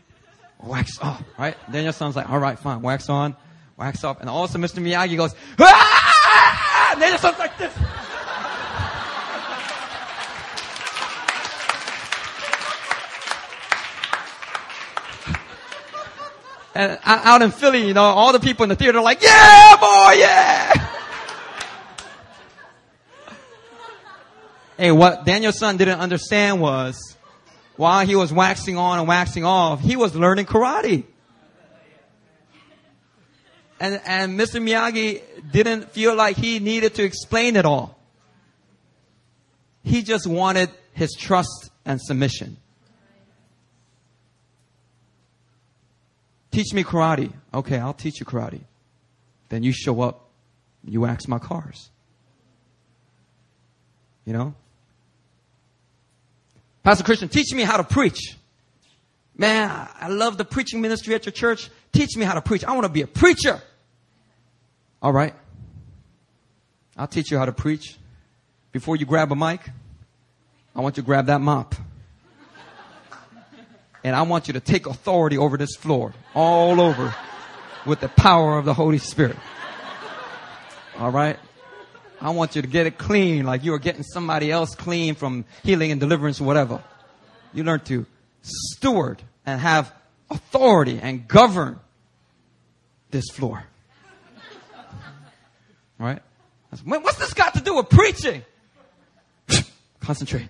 [0.64, 1.56] wax off, right?
[1.72, 3.36] Daniel-san's like, alright, fine, wax on,
[3.78, 4.20] wax off.
[4.22, 4.86] And all of a sudden Mr.
[4.86, 6.92] Miyagi goes, ah!
[6.92, 7.74] And Daniel-san's like this.
[16.78, 19.78] And out in Philly, you know, all the people in the theater are like, yeah,
[19.78, 20.85] boy, yeah.
[24.78, 27.16] Hey, what Daniel's son didn't understand was,
[27.78, 31.04] while he was waxing on and waxing off, he was learning karate.
[33.80, 34.62] And, and Mr.
[34.62, 35.22] Miyagi
[35.52, 38.00] didn't feel like he needed to explain it all.
[39.84, 42.58] He just wanted his trust and submission.
[46.52, 47.34] Teach me karate.
[47.54, 48.62] Okay, I'll teach you karate.
[49.50, 50.30] Then you show up,
[50.86, 51.90] you wax my cars.
[54.26, 54.56] You know?
[56.86, 58.38] Pastor Christian, teach me how to preach.
[59.36, 61.72] Man, I love the preaching ministry at your church.
[61.92, 62.64] Teach me how to preach.
[62.64, 63.60] I want to be a preacher.
[65.02, 65.34] All right.
[66.96, 67.98] I'll teach you how to preach.
[68.72, 69.62] Before you grab a mic,
[70.76, 71.74] I want you to grab that mop.
[74.04, 77.16] And I want you to take authority over this floor, all over,
[77.88, 79.38] with the power of the Holy Spirit.
[81.00, 81.40] All right?
[82.26, 85.46] I want you to get it clean like you are getting somebody else clean from
[85.62, 86.84] healing and deliverance or whatever.
[87.54, 88.08] You learn to
[88.42, 89.94] steward and have
[90.32, 91.80] authority and govern
[93.12, 93.64] this floor.
[96.00, 96.20] Right?
[96.84, 98.44] What's this got to do with preaching?
[100.00, 100.50] Concentrate.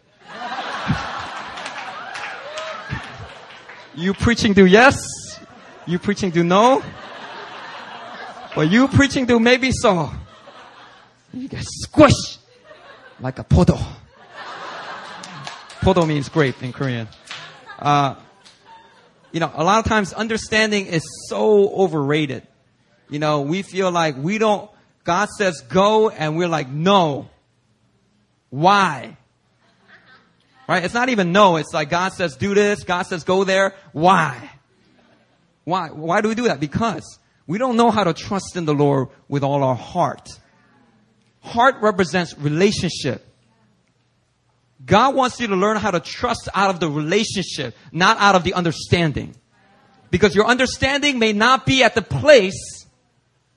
[3.95, 4.97] you preaching do yes?
[5.86, 6.82] You preaching do no?
[8.55, 10.09] Or you preaching do maybe so?
[11.36, 12.38] You get squished
[13.20, 13.78] like a podo.
[15.82, 17.10] Podo means grape in Korean.
[17.78, 18.16] Uh,
[19.34, 22.48] you know, a lot of times understanding is so overrated.
[23.10, 24.72] You know, we feel like we don't,
[25.04, 27.30] God says go and we're like, no.
[28.50, 29.18] Why?
[30.70, 30.86] Right?
[30.86, 31.58] It's not even no.
[31.58, 32.86] It's like God says do this.
[32.86, 33.76] God says go there.
[33.92, 34.52] Why?
[35.66, 35.90] Why?
[35.90, 36.62] Why do we do that?
[36.62, 40.30] Because we don't know how to trust in the Lord with all our heart.
[41.46, 43.24] Heart represents relationship.
[44.84, 48.43] God wants you to learn how to trust out of the relationship, not out of
[48.43, 49.36] the understanding.
[50.10, 52.88] Because your understanding may not be at the place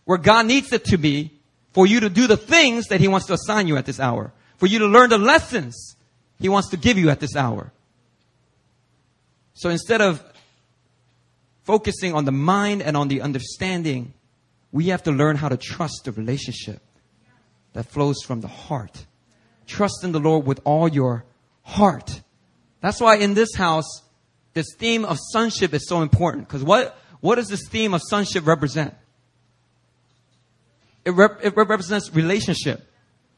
[0.05, 1.33] where God needs it to be
[1.73, 4.33] for you to do the things that He wants to assign you at this hour.
[4.59, 5.97] For you to learn the lessons
[6.39, 7.73] He wants to give you at this hour.
[9.55, 10.23] So instead of
[11.65, 14.13] focusing on the mind and on the understanding,
[14.73, 16.83] we have to learn how to trust the relationship
[17.73, 19.07] that flows from the heart.
[19.67, 21.25] Trust in the Lord with all your
[21.63, 22.23] heart.
[22.81, 24.03] That's why in this house,
[24.55, 26.49] this theme of sonship is so important.
[26.49, 28.95] Because what, what does this theme of sonship represent?
[31.05, 32.85] It, rep, it represents relationship.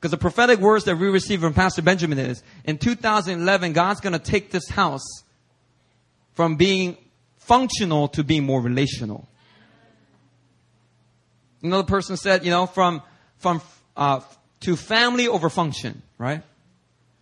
[0.00, 4.14] Because the prophetic words that we receive from Pastor Benjamin is, in 2011, God's going
[4.14, 5.24] to take this house
[6.32, 6.96] from being
[7.36, 9.28] functional to being more relational.
[11.62, 13.02] Another person said, you know, from,
[13.36, 13.60] from,
[13.97, 14.20] uh,
[14.61, 16.43] to family over function, right?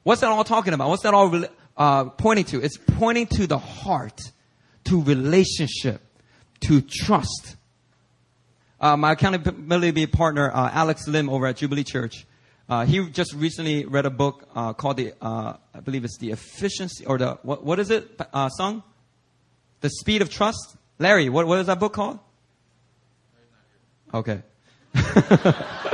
[0.02, 0.88] What's that all talking about?
[0.88, 1.44] What's that all
[1.76, 2.62] uh, pointing to?
[2.62, 4.20] It's pointing to the heart,
[4.84, 6.00] to relationship,
[6.60, 7.56] to trust.
[8.80, 12.26] Uh, my accountability partner, uh, Alex Lim over at Jubilee Church,
[12.68, 16.32] uh, he just recently read a book uh, called the, uh, I believe it's the
[16.32, 18.20] efficiency or the what, what is it?
[18.32, 18.82] Uh, song,
[19.80, 20.76] the speed of trust.
[20.98, 22.18] Larry, what what is that book called?
[24.12, 24.42] Okay.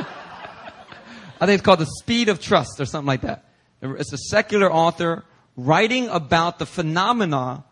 [1.40, 3.44] I think it's called the speed of trust or something like that.
[3.82, 5.24] It's a secular author
[5.56, 7.64] writing about the phenomena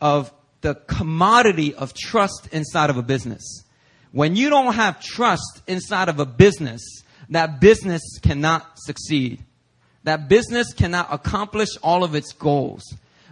[0.00, 3.64] of the commodity of trust inside of a business.
[4.12, 9.42] When you don't have trust inside of a business, that business cannot succeed.
[10.04, 12.82] That business cannot accomplish all of its goals.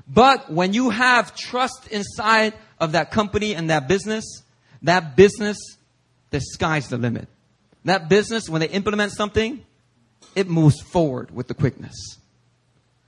[0.09, 4.43] But when you have trust inside of that company and that business,
[4.83, 5.57] that business,
[6.31, 7.29] the sky's the limit.
[7.85, 9.65] That business, when they implement something,
[10.35, 12.19] it moves forward with the quickness.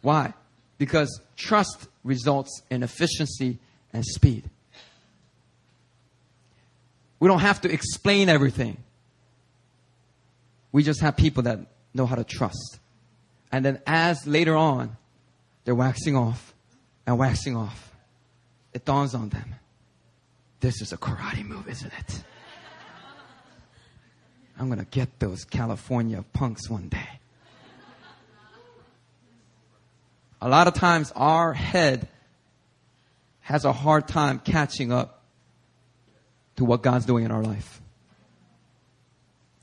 [0.03, 0.35] Why?
[0.79, 3.59] Because trust results in efficiency
[3.93, 4.51] and speed.
[7.21, 8.77] We don't have to explain everything.
[10.73, 11.61] We just have people that
[11.95, 12.79] know how to trust.
[13.53, 14.97] And then as later on,
[15.65, 16.53] they're waxing off
[17.07, 17.93] and waxing off,
[18.73, 19.55] it dawns on them.
[20.61, 22.25] This is a karate move, isn't it?
[24.59, 27.09] I'm going to get those California punks one day.
[30.41, 32.09] A lot of times our head
[33.41, 35.23] has a hard time catching up
[36.57, 37.81] to what God's doing in our life.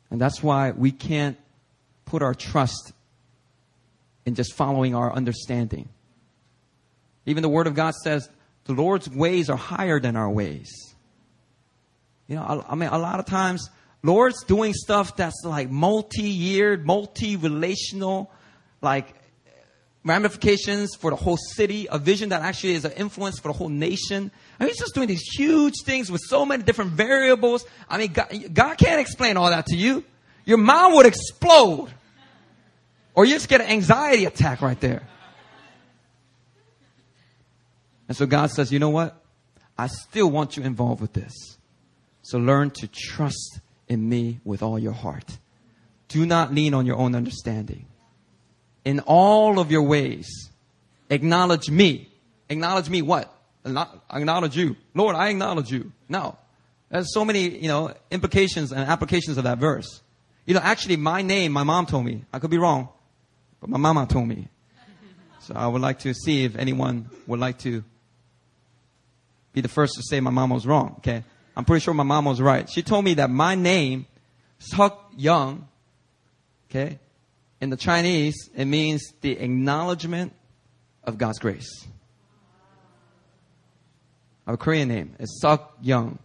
[0.10, 1.38] And that's why we can't
[2.06, 2.92] put our trust
[4.26, 5.88] in just following our understanding.
[7.26, 8.28] Even the Word of God says
[8.66, 10.70] the Lord's ways are higher than our ways.
[12.28, 13.70] You know, I, mean, a lot of times,
[14.04, 18.32] Lord's doing stuff that's like multi-year, multi-relational,
[18.82, 19.14] like
[20.04, 23.70] ramifications for the whole city, a vision that actually is an influence for the whole
[23.70, 24.32] nation.
[24.60, 27.66] I mean, he's just doing these huge things with so many different variables.
[27.88, 30.04] I mean, God, God can't explain all that to you.
[30.46, 31.90] Your mind would explode.
[33.14, 35.04] Or you just get an anxiety attack right there.
[38.08, 39.24] And so God says, you know what?
[39.78, 41.58] I still want you involved with this.
[42.24, 43.60] So learn to trust
[43.92, 45.38] in me with all your heart.
[46.08, 47.88] Do not lean on your own understanding.
[48.86, 50.50] In all of your ways,
[51.10, 52.08] acknowledge me.
[52.50, 53.32] Acknowledge me what?
[53.66, 54.78] Acknowledge you.
[54.96, 55.92] Lord, I acknowledge you.
[56.08, 56.38] No.
[56.90, 60.02] There's so many, you know, implications and applications of that verse.
[60.46, 62.24] You know, actually my name, my mom told me.
[62.32, 62.88] I could be wrong,
[63.60, 64.48] but my mama told me.
[65.42, 67.84] So I would like to see if anyone would like to
[69.52, 70.96] be the first to say my mom was wrong.
[71.00, 71.24] Okay.
[71.56, 72.70] I'm pretty sure my mom was right.
[72.70, 74.06] She told me that my name,
[74.60, 75.68] Seok Young,
[76.70, 77.00] okay,
[77.60, 80.34] in the Chinese, it means the acknowledgement
[81.04, 81.88] of God's grace.
[84.48, 85.16] I a Korean name.
[85.20, 86.18] It's Seok Young.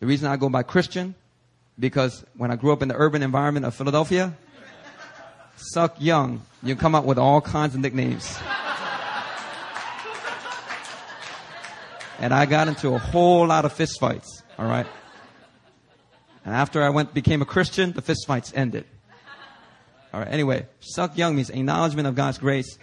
[0.00, 1.14] The reason I go by Christian,
[1.78, 4.36] because when I grew up in the urban environment of Philadelphia,
[5.74, 8.38] Seok Young, you come up with all kinds of nicknames.
[12.18, 14.42] And I got into a whole lot of fistfights.
[14.58, 14.86] All right.
[16.44, 18.86] And after I went became a Christian, the fistfights ended.
[20.12, 20.28] All right.
[20.28, 22.78] Anyway, Seok Young means acknowledgement of God's grace.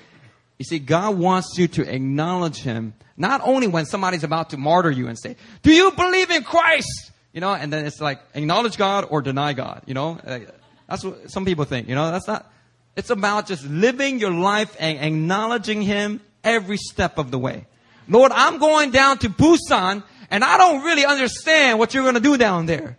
[0.57, 4.91] You see, God wants you to acknowledge Him not only when somebody's about to martyr
[4.91, 8.77] you and say, "Do you believe in Christ?" You know, and then it's like acknowledge
[8.77, 9.81] God or deny God.
[9.86, 10.39] You know, uh,
[10.88, 11.89] that's what some people think.
[11.89, 12.49] You know, that's not.
[12.95, 17.65] It's about just living your life and acknowledging Him every step of the way.
[18.08, 22.22] Lord, I'm going down to Busan and I don't really understand what you're going to
[22.22, 22.97] do down there.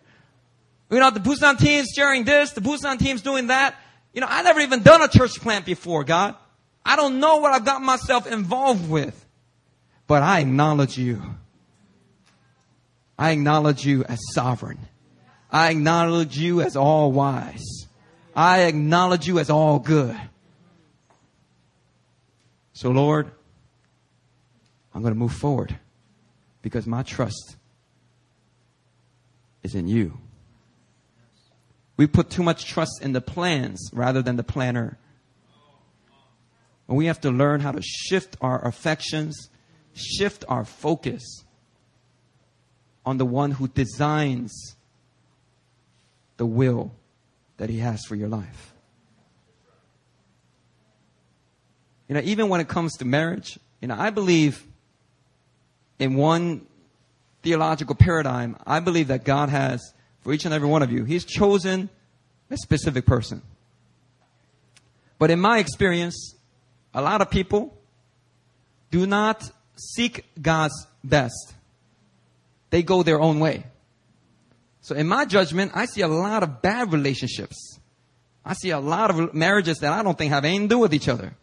[0.91, 3.75] You know, the Busan team's sharing this, the Busan team's doing that.
[4.13, 6.35] You know, I never even done a church plant before, God.
[6.85, 9.27] I don't know what I've got myself involved with.
[10.07, 11.21] But I acknowledge you.
[13.19, 14.79] I acknowledge you as sovereign.
[15.51, 17.87] I acknowledge you as all wise.
[18.35, 20.17] I acknowledge you as all good.
[22.75, 23.31] So Lord,
[24.97, 25.79] I'm going to move forward
[26.63, 27.57] because my trust
[29.63, 30.17] is in you.
[31.99, 34.97] We put too much trust in the plans rather than the planner.
[36.89, 39.51] And we have to learn how to shift our affections,
[39.93, 41.45] shift our focus
[43.05, 44.77] on the one who designs
[46.39, 46.91] the will
[47.59, 48.73] that he has for your life.
[52.09, 54.66] You know, even when it comes to marriage, you know, I believe
[55.99, 56.67] in one
[57.43, 61.25] theological paradigm, I believe that God has, for each and every one of you, He's
[61.25, 61.89] chosen
[62.51, 63.43] a specific person.
[65.19, 66.35] But in my experience,
[66.93, 67.77] a lot of people
[68.91, 71.55] do not seek God's best.
[72.71, 73.65] They go their own way.
[74.81, 77.79] So in my judgment, I see a lot of bad relationships.
[78.45, 80.95] I see a lot of marriages that I don't think have anything to do with
[80.95, 81.35] each other.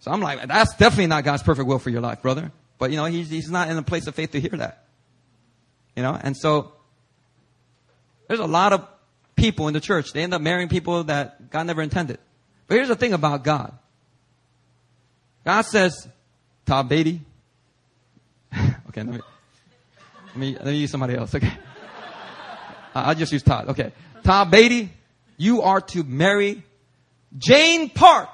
[0.00, 2.52] So I'm like, that's definitely not God's perfect will for your life, brother.
[2.78, 4.84] But, you know, he's, he's not in a place of faith to hear that.
[5.96, 6.72] You know, and so
[8.28, 8.86] there's a lot of
[9.34, 10.12] people in the church.
[10.12, 12.18] They end up marrying people that God never intended.
[12.66, 13.76] But here's the thing about God.
[15.44, 16.06] God says,
[16.66, 17.20] Todd Beatty.
[18.88, 19.20] okay, let me,
[20.26, 21.34] let me, let me use somebody else.
[21.34, 21.52] Okay.
[22.94, 23.68] I'll just use Todd.
[23.70, 23.92] Okay.
[24.22, 24.90] Todd Beatty,
[25.36, 26.62] you are to marry
[27.36, 28.28] Jane Park.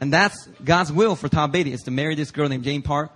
[0.00, 3.10] And that's God's will for Tom Beatty is to marry this girl named Jane Park,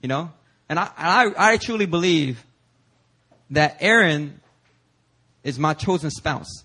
[0.00, 0.32] you know?
[0.68, 2.44] And I, I, I truly believe
[3.50, 4.40] that Aaron
[5.42, 6.64] is my chosen spouse.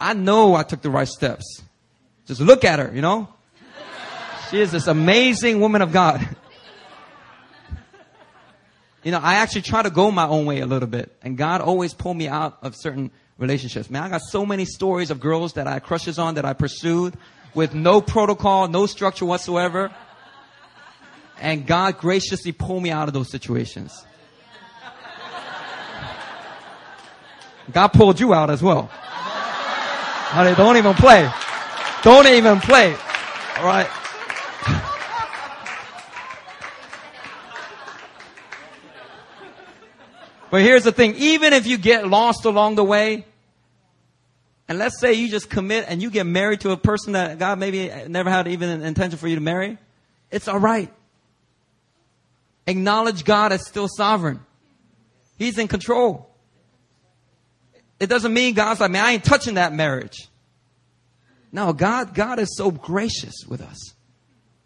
[0.00, 1.62] I know I took the right steps.
[2.26, 3.28] Just look at her, you know?
[4.50, 6.20] She is this amazing woman of God.
[9.04, 11.14] you know, I actually try to go my own way a little bit.
[11.22, 13.90] And God always pulled me out of certain relationships.
[13.90, 17.14] Man, I got so many stories of girls that I crushes on that I pursued
[17.54, 19.90] with no protocol, no structure whatsoever.
[21.40, 24.04] And God graciously pulled me out of those situations.
[27.72, 28.90] God pulled you out as well.
[28.92, 31.30] Honey, don't even play.
[32.02, 32.94] Don't even play.
[33.58, 33.88] All right.
[40.50, 41.14] But here's the thing.
[41.16, 43.24] Even if you get lost along the way,
[44.70, 47.58] and let's say you just commit and you get married to a person that God
[47.58, 49.78] maybe never had even an intention for you to marry.
[50.30, 50.92] It's alright.
[52.68, 54.38] Acknowledge God as still sovereign.
[55.38, 56.30] He's in control.
[57.98, 60.28] It doesn't mean God's like, man, I ain't touching that marriage.
[61.50, 63.94] No, God, God is so gracious with us.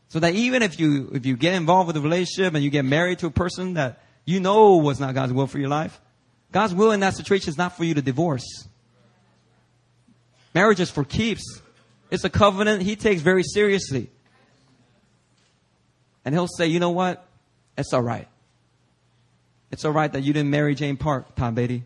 [0.09, 2.85] So that even if you, if you get involved with a relationship and you get
[2.85, 5.99] married to a person that you know was not God's will for your life,
[6.53, 8.69] God's will in that situation is not for you to divorce.
[10.55, 11.61] Marriage is for keeps.
[12.11, 14.09] It's a covenant he takes very seriously.
[16.25, 17.27] And he'll say, you know what?
[17.77, 18.29] It's all right.
[19.73, 21.83] It's all right that you didn't marry Jane Park, Tom Beatty.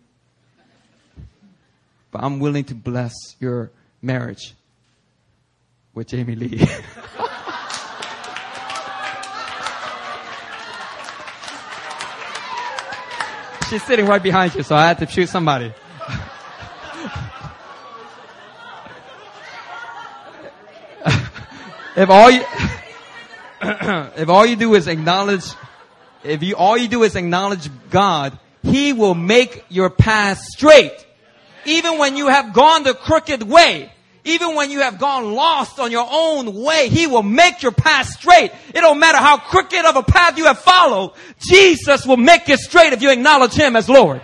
[2.11, 3.71] But I'm willing to bless your
[4.03, 4.55] marriage
[5.95, 6.59] with Jamie Lee.
[13.71, 15.73] She's sitting right behind you, so I had to choose somebody.
[21.99, 22.45] If all you,
[24.23, 25.45] if all you do is acknowledge,
[26.23, 30.95] if you, all you do is acknowledge God, He will make your path straight.
[31.65, 33.93] Even when you have gone the crooked way,
[34.25, 38.07] even when you have gone lost on your own way, He will make your path
[38.07, 38.53] straight.
[38.69, 42.61] It don't matter how crooked of a path you have followed, Jesus will make it
[42.61, 44.21] straight if you acknowledge Him as Lord.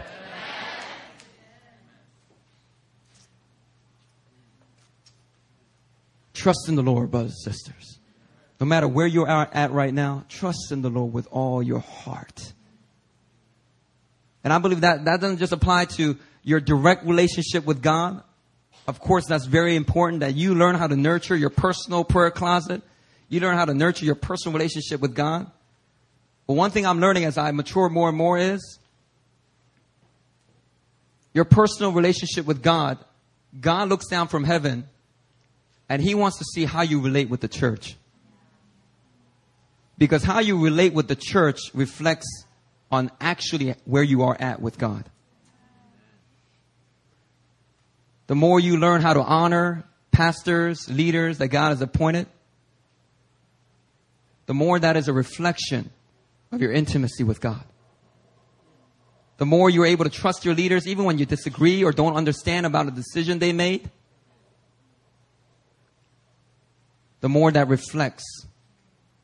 [6.45, 7.99] Trust in the Lord, brothers and sisters.
[8.61, 11.79] No matter where you are at right now, trust in the Lord with all your
[11.79, 12.53] heart.
[14.45, 18.23] And I believe that that doesn't just apply to your direct relationship with God.
[18.87, 22.83] Of course, that's very important that you learn how to nurture your personal prayer closet.
[23.31, 25.51] You learn how to nurture your personal relationship with God.
[26.47, 28.79] But one thing I'm learning as I mature more and more is
[31.33, 32.99] your personal relationship with God.
[33.59, 34.91] God looks down from heaven
[35.89, 37.97] and he wants to see how you relate with the church.
[39.97, 42.45] Because how you relate with the church reflects
[42.91, 45.05] on actually where you are at with God.
[48.27, 52.27] The more you learn how to honor pastors, leaders that God has appointed,
[54.47, 55.91] the more that is a reflection
[56.53, 57.63] of your intimacy with God.
[59.37, 62.67] The more you're able to trust your leaders, even when you disagree or don't understand
[62.67, 63.91] about a decision they made,
[67.25, 68.47] the more that reflects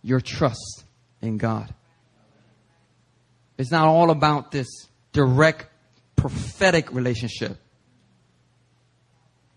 [0.02, 0.84] your trust
[1.20, 1.74] in God.
[3.58, 4.68] It's not all about this
[5.12, 5.66] direct
[6.16, 7.58] prophetic relationship.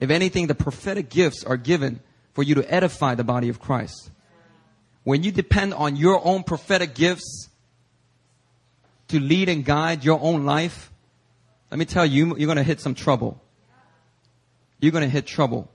[0.02, 2.02] If anything, the prophetic gifts are given
[2.34, 4.12] for you to edify the body of Christ.
[5.06, 7.48] When you depend on your own prophetic gifts
[9.08, 10.92] to lead and guide your own life,
[11.72, 13.42] let me tell you, you're going to hit some trouble.
[14.82, 15.70] You're going to hit trouble.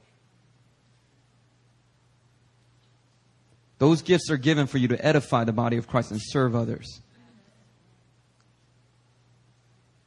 [3.79, 7.01] Those gifts are given for you to edify the body of Christ and serve others.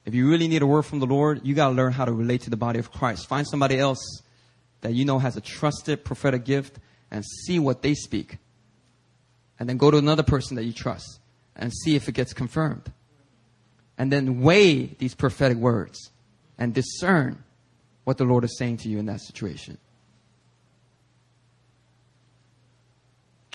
[0.06, 2.12] If you really need a word from the Lord, you got to learn how to
[2.12, 3.28] relate to the body of Christ.
[3.28, 4.22] Find somebody else
[4.82, 6.80] that you know has a trusted prophetic gift
[7.12, 8.38] and see what they speak.
[9.60, 11.20] And then go to another person that you trust
[11.56, 12.92] and see if it gets confirmed.
[13.98, 16.10] And then weigh these prophetic words
[16.58, 17.44] and discern
[18.04, 19.78] what the Lord is saying to you in that situation.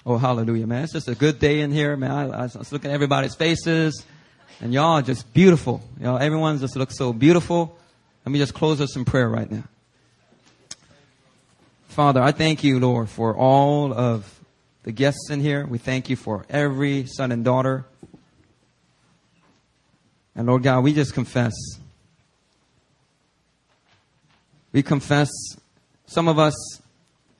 [0.08, 0.84] Oh, hallelujah, man.
[0.84, 2.12] It's just a good day in here, man.
[2.12, 4.06] I, I was looking at everybody's faces,
[4.60, 5.82] and y'all are just beautiful.
[6.00, 7.76] Y'all, everyone just looks so beautiful.
[8.24, 9.64] Let me just close us in prayer right now.
[11.88, 14.32] Father, I thank you, Lord, for all of
[14.84, 15.66] the guests in here.
[15.66, 17.84] We thank you for every son and daughter.
[20.36, 21.54] And Lord God, we just confess.
[24.70, 25.30] We confess,
[26.06, 26.54] some of us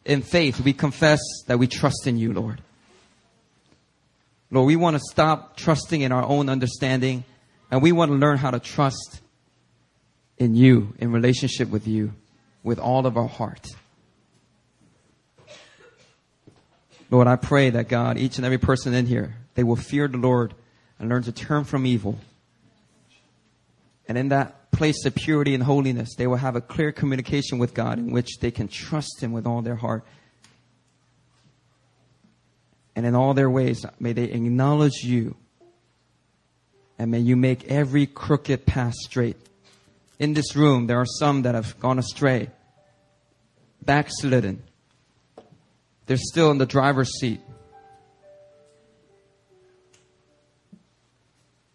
[0.07, 2.63] in faith, we confess that we trust in you, Lord.
[4.51, 7.25] Lord, we want to stop trusting in our own understanding
[7.71, 9.21] and we want to learn how to trust
[10.39, 12.13] in you, in relationship with you,
[12.63, 13.67] with all of our heart.
[17.11, 20.19] Lord, I pray that God, each and every person in here, they will fear the
[20.19, 20.55] Lord
[20.99, 22.19] and learn to turn from evil.
[24.09, 27.72] And in that place of purity and holiness, they will have a clear communication with
[27.72, 30.05] God in which they can trust Him with all their heart.
[32.95, 35.37] And in all their ways, may they acknowledge you.
[36.99, 39.37] And may you make every crooked path straight.
[40.18, 42.49] In this room, there are some that have gone astray,
[43.83, 44.62] backslidden.
[46.07, 47.41] They're still in the driver's seat.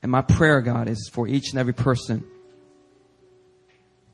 [0.01, 2.25] And my prayer, God, is for each and every person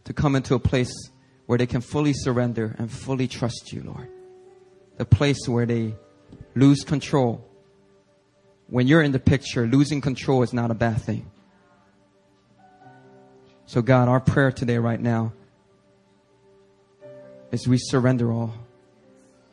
[0.07, 1.11] to come into a place
[1.47, 4.07] where they can fully surrender and fully trust you, Lord.
[4.95, 5.95] The place where they
[6.55, 7.45] lose control.
[8.67, 11.29] When you're in the picture, losing control is not a bad thing.
[13.65, 15.33] So, God, our prayer today, right now,
[17.51, 18.53] is we surrender all.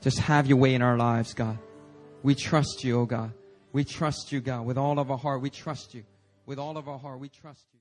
[0.02, 1.58] Just have your way in our lives, God.
[2.22, 3.32] We trust you, oh God.
[3.72, 4.66] We trust you, God.
[4.66, 6.04] With all of our heart, we trust you.
[6.46, 7.73] With all of our heart, we trust you.